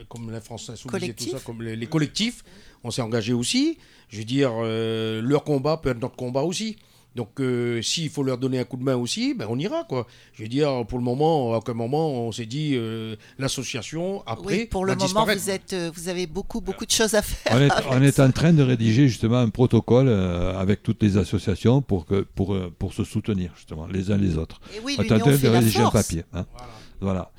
comme 0.08 0.32
la 0.32 0.40
France 0.40 0.68
Insoumise 0.68 1.04
et 1.04 1.14
tout 1.14 1.28
ça, 1.30 1.38
comme 1.38 1.62
les, 1.62 1.76
les 1.76 1.86
collectifs. 1.86 2.42
On 2.82 2.90
s'est 2.90 3.02
engagé 3.02 3.32
aussi. 3.32 3.78
Je 4.08 4.18
veux 4.18 4.24
dire, 4.24 4.52
leur 4.60 5.44
combat 5.44 5.76
peut 5.78 5.90
être 5.90 6.00
notre 6.00 6.16
combat 6.16 6.42
aussi. 6.42 6.76
Donc, 7.14 7.40
euh, 7.40 7.80
s'il 7.80 8.10
faut 8.10 8.22
leur 8.24 8.38
donner 8.38 8.58
un 8.58 8.64
coup 8.64 8.76
de 8.76 8.82
main 8.82 8.96
aussi, 8.96 9.34
ben, 9.34 9.46
on 9.48 9.58
ira, 9.58 9.84
quoi. 9.84 10.06
Je 10.32 10.42
veux 10.42 10.48
dire, 10.48 10.84
pour 10.88 10.98
le 10.98 11.04
moment, 11.04 11.54
à 11.54 11.58
aucun 11.58 11.74
moment, 11.74 12.10
on 12.26 12.32
s'est 12.32 12.46
dit, 12.46 12.72
euh, 12.74 13.14
l'association, 13.38 14.22
après, 14.26 14.44
Oui, 14.58 14.66
pour 14.66 14.84
le 14.84 14.94
va 14.94 15.06
moment, 15.06 15.24
vous, 15.24 15.50
êtes, 15.50 15.72
euh, 15.74 15.90
vous 15.94 16.08
avez 16.08 16.26
beaucoup, 16.26 16.60
beaucoup 16.60 16.84
de 16.84 16.90
choses 16.90 17.14
à 17.14 17.22
faire. 17.22 17.52
On 17.56 18.02
est, 18.02 18.18
on 18.18 18.24
en 18.24 18.30
train 18.32 18.52
de 18.52 18.62
rédiger 18.62 19.06
justement 19.06 19.38
un 19.38 19.50
protocole 19.50 20.08
euh, 20.08 20.58
avec 20.58 20.82
toutes 20.82 21.02
les 21.02 21.16
associations 21.16 21.82
pour, 21.82 22.04
que, 22.04 22.22
pour, 22.34 22.56
pour 22.78 22.92
se 22.92 23.04
soutenir 23.04 23.52
justement 23.56 23.86
les 23.86 24.10
uns 24.10 24.16
les 24.16 24.36
autres. 24.36 24.60
Et 24.74 24.80
oui, 24.84 24.96
On 24.98 25.02
est 25.02 25.12
en 25.12 25.18
train 25.18 25.36
de 25.36 25.48
rédiger 25.48 25.80
un 25.80 25.90
papier. 25.90 26.24
hein. 26.32 26.46
Voilà. 26.52 26.72
Voilà 27.00 27.30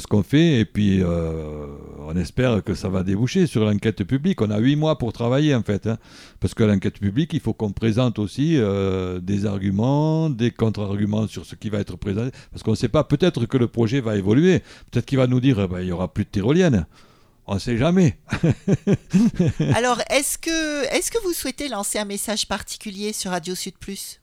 ce 0.00 0.06
qu'on 0.06 0.22
fait 0.22 0.60
et 0.60 0.64
puis 0.64 1.02
euh, 1.02 1.66
on 1.98 2.16
espère 2.16 2.62
que 2.62 2.74
ça 2.74 2.88
va 2.88 3.02
déboucher 3.02 3.46
sur 3.46 3.64
l'enquête 3.64 4.04
publique. 4.04 4.40
On 4.40 4.50
a 4.50 4.58
huit 4.58 4.76
mois 4.76 4.98
pour 4.98 5.12
travailler 5.12 5.54
en 5.54 5.62
fait, 5.62 5.86
hein. 5.86 5.98
parce 6.40 6.54
que 6.54 6.62
l'enquête 6.62 6.98
publique, 6.98 7.32
il 7.32 7.40
faut 7.40 7.54
qu'on 7.54 7.72
présente 7.72 8.18
aussi 8.18 8.56
euh, 8.58 9.20
des 9.20 9.46
arguments, 9.46 10.30
des 10.30 10.50
contre-arguments 10.50 11.26
sur 11.26 11.46
ce 11.46 11.54
qui 11.54 11.70
va 11.70 11.78
être 11.78 11.96
présenté, 11.96 12.30
parce 12.50 12.62
qu'on 12.62 12.72
ne 12.72 12.76
sait 12.76 12.88
pas. 12.88 13.04
Peut-être 13.04 13.46
que 13.46 13.56
le 13.56 13.68
projet 13.68 14.00
va 14.00 14.16
évoluer, 14.16 14.60
peut-être 14.90 15.06
qu'il 15.06 15.18
va 15.18 15.26
nous 15.26 15.40
dire, 15.40 15.60
eh 15.60 15.68
ben, 15.68 15.80
il 15.80 15.88
y 15.88 15.92
aura 15.92 16.12
plus 16.12 16.24
de 16.24 16.30
tyroliennes. 16.30 16.86
On 17.46 17.54
ne 17.54 17.58
sait 17.58 17.76
jamais. 17.76 18.18
Alors, 19.74 20.00
est-ce 20.10 20.38
que, 20.38 20.84
est 20.94 21.10
que 21.10 21.22
vous 21.24 21.32
souhaitez 21.32 21.68
lancer 21.68 21.98
un 21.98 22.04
message 22.04 22.46
particulier 22.46 23.12
sur 23.12 23.32
Radio 23.32 23.56
Sud 23.56 23.76
Plus? 23.78 24.21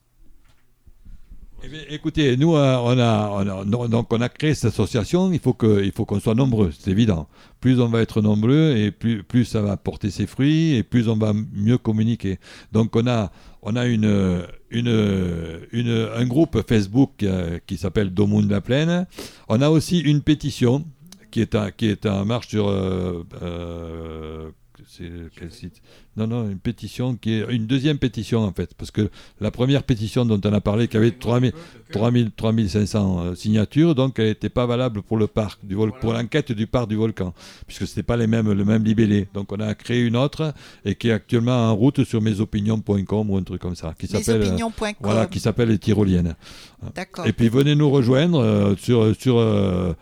Eh 1.62 1.94
écoutez, 1.94 2.36
nous, 2.38 2.56
euh, 2.56 2.76
on 2.82 2.98
a, 2.98 3.64
donc 3.86 4.12
on 4.12 4.20
a 4.22 4.28
créé 4.30 4.54
cette 4.54 4.72
association. 4.72 5.30
Il 5.30 5.40
faut 5.40 5.52
qu'on 5.52 6.20
soit 6.20 6.34
nombreux, 6.34 6.70
c'est 6.76 6.90
évident. 6.90 7.28
Plus 7.60 7.78
on 7.80 7.88
va 7.88 8.00
être 8.00 8.22
nombreux 8.22 8.74
et 8.76 8.90
plus, 8.90 9.22
plus 9.22 9.44
ça 9.44 9.60
va 9.60 9.76
porter 9.76 10.10
ses 10.10 10.26
fruits 10.26 10.74
et 10.76 10.82
plus 10.82 11.08
on 11.08 11.16
va 11.16 11.32
mieux 11.52 11.76
communiquer. 11.76 12.38
Donc 12.72 12.96
on 12.96 13.06
a, 13.06 13.30
on 13.62 13.76
a 13.76 13.84
une, 13.86 14.42
une, 14.70 15.60
une- 15.72 16.08
un 16.16 16.24
groupe 16.26 16.62
Facebook 16.66 17.22
euh, 17.22 17.58
qui 17.66 17.76
s'appelle 17.76 18.10
Domoun 18.14 18.46
de 18.46 18.52
la 18.52 18.62
Plaine. 18.62 19.06
On 19.48 19.60
a 19.60 19.68
aussi 19.68 19.98
une 20.00 20.22
pétition 20.22 20.86
qui 21.30 21.42
est 21.42 21.54
en, 21.54 21.70
qui 21.76 21.86
est 21.88 22.06
en 22.06 22.24
marche 22.24 22.48
sur. 22.48 22.68
euh, 22.68 23.22
c'est 25.00 25.10
quel 25.38 25.50
site 25.50 25.80
Non, 26.16 26.26
non, 26.26 26.50
une 26.50 26.58
pétition 26.58 27.16
qui 27.16 27.34
est 27.34 27.44
une 27.50 27.66
deuxième 27.66 27.98
pétition 27.98 28.40
en 28.40 28.52
fait, 28.52 28.74
parce 28.74 28.90
que 28.90 29.10
la 29.40 29.50
première 29.50 29.82
pétition 29.82 30.24
dont 30.24 30.40
on 30.44 30.52
a 30.52 30.60
parlé, 30.60 30.88
qui 30.88 30.96
avait 30.96 31.10
3000, 31.10 31.52
3000, 31.92 32.30
3500 32.32 33.20
euh, 33.20 33.34
signatures, 33.34 33.94
donc 33.94 34.18
elle 34.18 34.26
n'était 34.26 34.48
pas 34.48 34.66
valable 34.66 35.02
pour 35.02 35.16
le 35.16 35.26
parc 35.26 35.64
du 35.64 35.74
vol, 35.74 35.92
pour 36.00 36.12
l'enquête 36.12 36.52
du 36.52 36.66
parc 36.66 36.88
du 36.88 36.96
volcan, 36.96 37.32
puisque 37.66 37.86
c'était 37.86 38.02
pas 38.02 38.16
les 38.16 38.26
mêmes, 38.26 38.52
le 38.52 38.64
même 38.64 38.84
libellé. 38.84 39.28
Donc 39.34 39.52
on 39.52 39.60
a 39.60 39.74
créé 39.74 40.02
une 40.02 40.16
autre 40.16 40.52
et 40.84 40.94
qui 40.94 41.08
est 41.08 41.12
actuellement 41.12 41.70
en 41.70 41.74
route 41.74 42.04
sur 42.04 42.20
mesopinions.com 42.20 43.30
ou 43.30 43.36
un 43.36 43.42
truc 43.42 43.60
comme 43.60 43.76
ça, 43.76 43.94
qui 43.98 44.06
s'appelle 44.06 44.42
euh, 44.42 44.44
Mesopinions.com. 44.44 44.94
voilà, 45.00 45.26
qui 45.26 45.40
s'appelle 45.40 45.68
les 45.68 45.78
tyroliennes. 45.78 46.34
D'accord. 46.94 47.26
Et 47.26 47.32
puis 47.32 47.48
venez 47.48 47.74
nous 47.74 47.90
rejoindre 47.90 48.40
euh, 48.40 48.74
sur, 48.76 49.14
sur, 49.16 49.38
euh, 49.38 49.94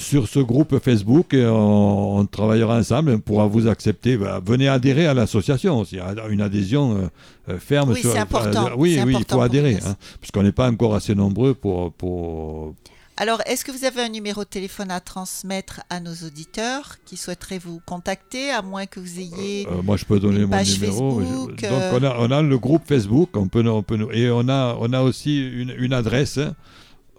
sur 0.00 0.26
ce 0.26 0.40
groupe 0.40 0.78
Facebook 0.80 1.32
et 1.34 1.46
on, 1.46 2.16
on 2.18 2.26
travaillera 2.26 2.76
ensemble. 2.78 3.12
On 3.12 3.18
pourra 3.20 3.46
vous 3.46 3.68
accepter. 3.68 4.16
Bah, 4.16 4.40
venez 4.44 4.66
adhérer 4.68 5.06
à 5.06 5.14
l'association 5.14 5.78
aussi. 5.78 5.98
à 6.00 6.14
Une 6.28 6.40
adhésion 6.40 6.96
euh, 6.96 7.52
euh, 7.52 7.58
ferme. 7.58 7.90
Oui, 7.92 8.00
c'est 8.02 8.18
important. 8.18 8.66
euh, 8.66 8.74
oui, 8.76 8.98
oui, 9.06 9.14
il 9.18 9.24
faut 9.32 9.40
adhérer. 9.40 9.78
Hein, 9.86 9.94
puisqu'on 10.20 10.42
n'est 10.42 10.52
pas 10.52 10.68
encore 10.68 10.94
assez 10.94 11.14
nombreux 11.14 11.54
pour. 11.54 11.92
pour... 11.92 12.74
Alors, 13.16 13.42
est-ce 13.44 13.66
que 13.66 13.70
vous 13.70 13.84
avez 13.84 14.00
un 14.00 14.08
numéro 14.08 14.44
de 14.44 14.48
téléphone 14.48 14.90
à 14.90 14.98
transmettre 14.98 15.82
à 15.90 16.00
nos 16.00 16.14
auditeurs 16.26 16.96
qui 17.04 17.18
souhaiteraient 17.18 17.58
vous 17.58 17.78
contacter, 17.84 18.50
à 18.50 18.62
moins 18.62 18.86
que 18.86 18.98
vous 18.98 19.18
ayez... 19.20 19.66
Euh, 19.70 19.82
moi, 19.82 19.98
je 19.98 20.06
peux 20.06 20.18
donner 20.18 20.46
mon 20.46 20.56
numéro. 20.62 21.20
Facebook, 21.20 21.60
Donc, 21.60 21.70
on, 22.00 22.02
a, 22.02 22.16
on 22.18 22.30
a 22.30 22.40
le 22.40 22.58
groupe 22.58 22.82
Facebook. 22.88 23.28
On 23.36 23.46
peut, 23.46 23.62
on 23.68 23.84
et 24.12 24.30
on 24.30 24.48
a, 24.48 24.74
on 24.80 24.90
a 24.94 25.02
aussi 25.02 25.38
une, 25.38 25.74
une 25.76 25.92
adresse. 25.92 26.38
hein. 26.38 26.54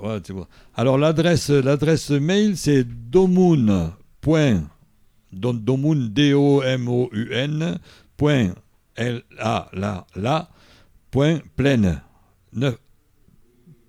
Vois. 0.01 0.47
Alors, 0.75 0.97
l'adresse, 0.97 1.49
l'adresse 1.49 2.09
mail, 2.09 2.57
c'est 2.57 2.83
domoun. 2.83 3.91
donc, 5.31 5.63
domoun, 5.63 6.09
D-O-M-O-U-N, 6.09 7.79
point, 8.17 8.53
L-A, 8.95 9.69
la, 9.73 10.05
la, 10.15 10.49
point, 11.11 11.39
pleine, 11.55 12.01
neuf- 12.53 12.77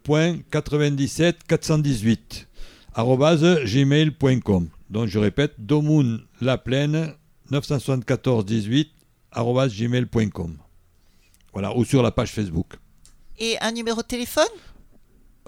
point 0.02 0.38
97 0.50 1.44
418, 1.48 2.48
arrobase 2.94 3.64
gmail.com. 3.64 4.68
Donc, 4.90 5.08
je 5.08 5.18
répète, 5.18 5.54
domoun, 5.58 6.20
la 6.40 6.58
plaine, 6.58 7.14
974 7.50 8.44
18 8.44 8.90
arobase 9.32 9.74
gmail.com. 9.74 10.58
Voilà, 11.52 11.76
ou 11.76 11.84
sur 11.84 12.02
la 12.02 12.10
page 12.10 12.30
Facebook. 12.32 12.74
Et 13.38 13.56
un 13.60 13.72
numéro 13.72 14.02
de 14.02 14.06
téléphone? 14.06 14.44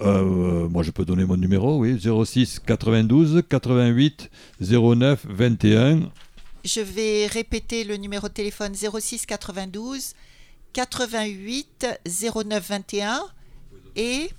Euh, 0.01 0.67
moi, 0.67 0.83
je 0.83 0.91
peux 0.91 1.05
donner 1.05 1.25
mon 1.25 1.37
numéro, 1.37 1.77
oui, 1.79 1.99
06 1.99 2.59
92 2.59 3.43
88 3.47 4.29
09 4.59 5.25
21. 5.25 6.11
Je 6.65 6.81
vais 6.81 7.27
répéter 7.27 7.83
le 7.83 7.95
numéro 7.95 8.27
de 8.27 8.33
téléphone 8.33 8.73
06 8.75 9.25
92 9.25 10.13
88 10.73 11.87
09 12.05 12.69
21 12.69 13.21
et 13.95 14.29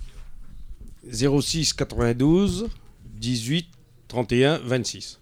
06 1.11 1.73
92 1.73 2.67
18 3.15 3.67
31 4.07 4.57
26. 4.59 5.19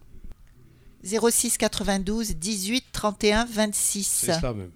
06 1.03 1.57
92 1.57 2.36
18 2.36 2.86
31 2.91 3.45
26. 3.45 4.03
C'est 4.03 4.39
ça 4.39 4.53
même. 4.53 4.71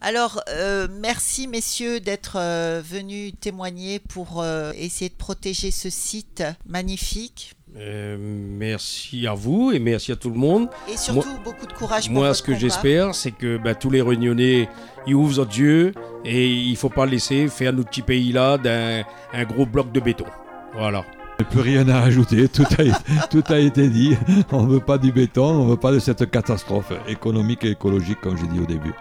Alors, 0.00 0.40
euh, 0.48 0.86
merci 1.00 1.48
messieurs 1.48 1.98
d'être 1.98 2.36
euh, 2.36 2.80
venus 2.84 3.32
témoigner 3.40 3.98
pour 3.98 4.42
euh, 4.42 4.72
essayer 4.76 5.08
de 5.08 5.14
protéger 5.14 5.72
ce 5.72 5.90
site 5.90 6.44
magnifique. 6.66 7.54
Euh, 7.76 8.16
merci 8.20 9.26
à 9.26 9.34
vous 9.34 9.72
et 9.72 9.80
merci 9.80 10.12
à 10.12 10.16
tout 10.16 10.30
le 10.30 10.36
monde. 10.36 10.68
Et 10.92 10.96
surtout, 10.96 11.28
beaucoup 11.44 11.66
de 11.66 11.72
courage 11.72 12.04
pour 12.04 12.14
Moi, 12.14 12.28
votre 12.28 12.38
ce 12.38 12.42
que 12.42 12.54
j'espère, 12.54 13.14
c'est 13.14 13.32
que 13.32 13.58
bah, 13.58 13.74
tous 13.74 13.90
les 13.90 14.00
Réunionnais, 14.00 14.68
ils 15.06 15.14
ouvrent 15.14 15.36
leurs 15.36 15.58
yeux 15.58 15.92
et 16.24 16.48
il 16.48 16.76
faut 16.76 16.88
pas 16.88 17.04
laisser 17.04 17.48
faire 17.48 17.72
notre 17.72 17.90
petit 17.90 18.02
pays-là 18.02 18.56
d'un 18.56 19.02
un 19.32 19.44
gros 19.44 19.66
bloc 19.66 19.90
de 19.92 20.00
béton. 20.00 20.26
Voilà. 20.74 21.04
Il 21.38 21.42
n'y 21.42 21.48
a 21.48 21.50
plus 21.50 21.60
rien 21.60 21.88
à 21.88 22.00
ajouter, 22.02 22.48
tout 22.48 22.64
a, 22.64 23.26
tout 23.30 23.44
a 23.48 23.58
été 23.58 23.88
dit. 23.88 24.16
On 24.50 24.64
ne 24.64 24.72
veut 24.72 24.80
pas 24.80 24.98
du 24.98 25.12
béton, 25.12 25.44
on 25.44 25.64
ne 25.64 25.70
veut 25.70 25.76
pas 25.76 25.92
de 25.92 25.98
cette 25.98 26.30
catastrophe 26.30 26.92
économique 27.08 27.64
et 27.64 27.70
écologique, 27.70 28.20
comme 28.20 28.36
j'ai 28.36 28.46
dit 28.46 28.60
au 28.60 28.66
début. 28.66 28.94